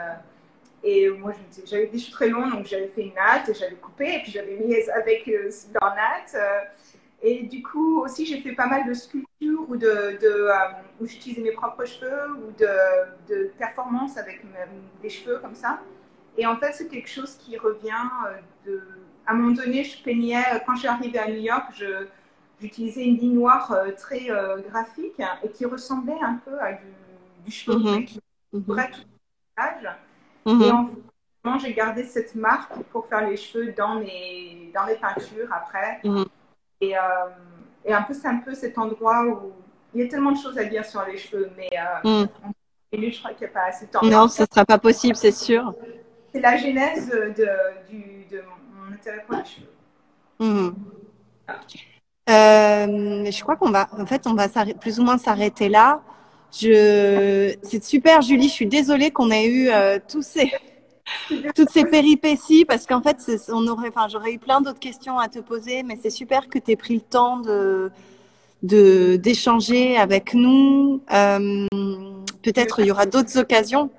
[0.85, 1.33] Et moi,
[1.67, 4.31] j'avais des cheveux très longs, donc j'avais fait une natte et j'avais coupé, et puis
[4.31, 6.37] j'avais mis avec leur natte.
[7.21, 10.17] et du coup, aussi, j'ai fait pas mal de sculptures où, de,
[11.01, 12.69] où j'utilisais mes propres cheveux ou de,
[13.29, 14.43] de performances avec
[15.03, 15.81] des cheveux comme ça.
[16.37, 18.07] Et en fait, c'est quelque chose qui revient
[18.69, 18.79] euh.
[19.27, 21.71] À un moment donné, je peignais, euh, quand j'ai arrivé à New York,
[22.61, 24.29] j'utilisais une ligne noire euh, très
[24.69, 28.21] graphique et qui ressemblait un peu à du, cheveu mm qui
[28.53, 29.97] couvrait tout le visage.
[30.47, 30.63] Mhm.
[30.63, 34.97] Et en fait, j'ai gardé cette marque pour faire les cheveux dans mes, dans mes
[34.97, 36.01] peintures après.
[36.05, 36.27] Mhm.
[36.81, 36.95] Et,
[37.85, 39.53] et, un peu, c'est un peu cet endroit où
[39.95, 41.71] il y a tellement de choses à dire sur les cheveux, mais
[42.05, 42.29] mhm.
[42.93, 44.05] je crois qu'il n'y a pas assez de temps.
[44.05, 45.75] Non, ce ne sera pas possible, c'est sûr
[46.33, 47.49] c'est la genèse de,
[47.89, 48.43] du, de
[48.73, 49.67] mon intérêt pour les cheveux.
[50.41, 50.71] Euh,
[52.29, 54.49] je crois qu'on va, en fait, on va
[54.81, 56.03] plus ou moins s'arrêter là.
[56.53, 58.49] Je, c'est super, Julie.
[58.49, 60.51] Je suis désolée qu'on ait eu euh, tous ces,
[61.55, 63.19] toutes ces péripéties parce qu'en fait,
[63.49, 66.59] on aurait, enfin, j'aurais eu plein d'autres questions à te poser, mais c'est super que
[66.59, 67.91] tu aies pris le temps de,
[68.63, 71.03] de d'échanger avec nous.
[71.13, 71.67] Euh,
[72.43, 73.91] peut-être il y aura d'autres occasions.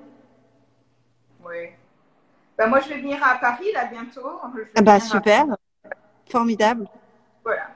[2.57, 4.41] Bah, moi, je vais venir à Paris là bientôt.
[4.75, 5.45] Ah bah, super,
[6.29, 6.89] formidable.
[7.41, 7.69] Voilà.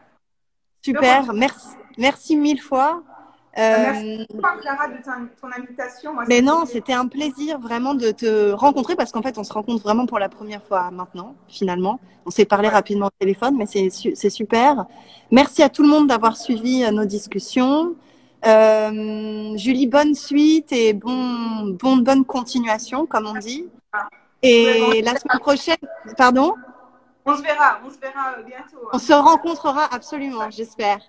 [0.84, 1.68] Super, merci,
[1.98, 3.02] merci mille fois.
[3.56, 6.12] Merci euh, beaucoup, Clara, de ton, invitation.
[6.28, 9.84] mais non, c'était un plaisir vraiment de te rencontrer parce qu'en fait, on se rencontre
[9.84, 12.00] vraiment pour la première fois maintenant, finalement.
[12.26, 14.86] On s'est parlé rapidement au téléphone, mais c'est super.
[15.32, 17.96] Merci à tout le monde d'avoir suivi euh, nos discussions.
[18.46, 23.68] Euh, Julie, bonne suite et bon, bon, bonne continuation, comme on dit.
[23.94, 24.10] Ah.
[24.42, 25.78] Et la semaine prochaine,
[26.18, 26.56] pardon?
[27.26, 28.86] On se verra, on se verra bientôt.
[28.86, 28.90] Hein.
[28.94, 31.00] On se rencontrera absolument, j'espère.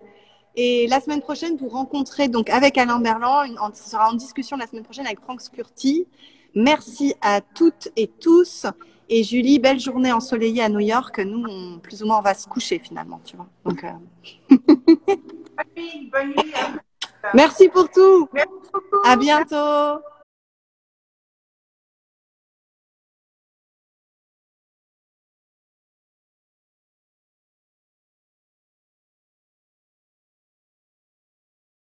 [0.56, 4.66] Et la semaine prochaine, vous rencontrez donc avec Alain Berland, on sera en discussion la
[4.66, 6.06] semaine prochaine avec Franck Scurti.
[6.54, 8.66] Merci à toutes et tous.
[9.08, 11.18] Et Julie, belle journée ensoleillée à New York.
[11.18, 13.48] Nous, on, plus ou moins, on va se coucher finalement, tu vois.
[13.64, 13.90] Donc, euh...
[14.48, 16.54] bonne nuit, bonne nuit.
[17.34, 18.28] Merci pour tout.
[18.32, 19.02] Merci beaucoup.
[19.04, 20.00] À bientôt.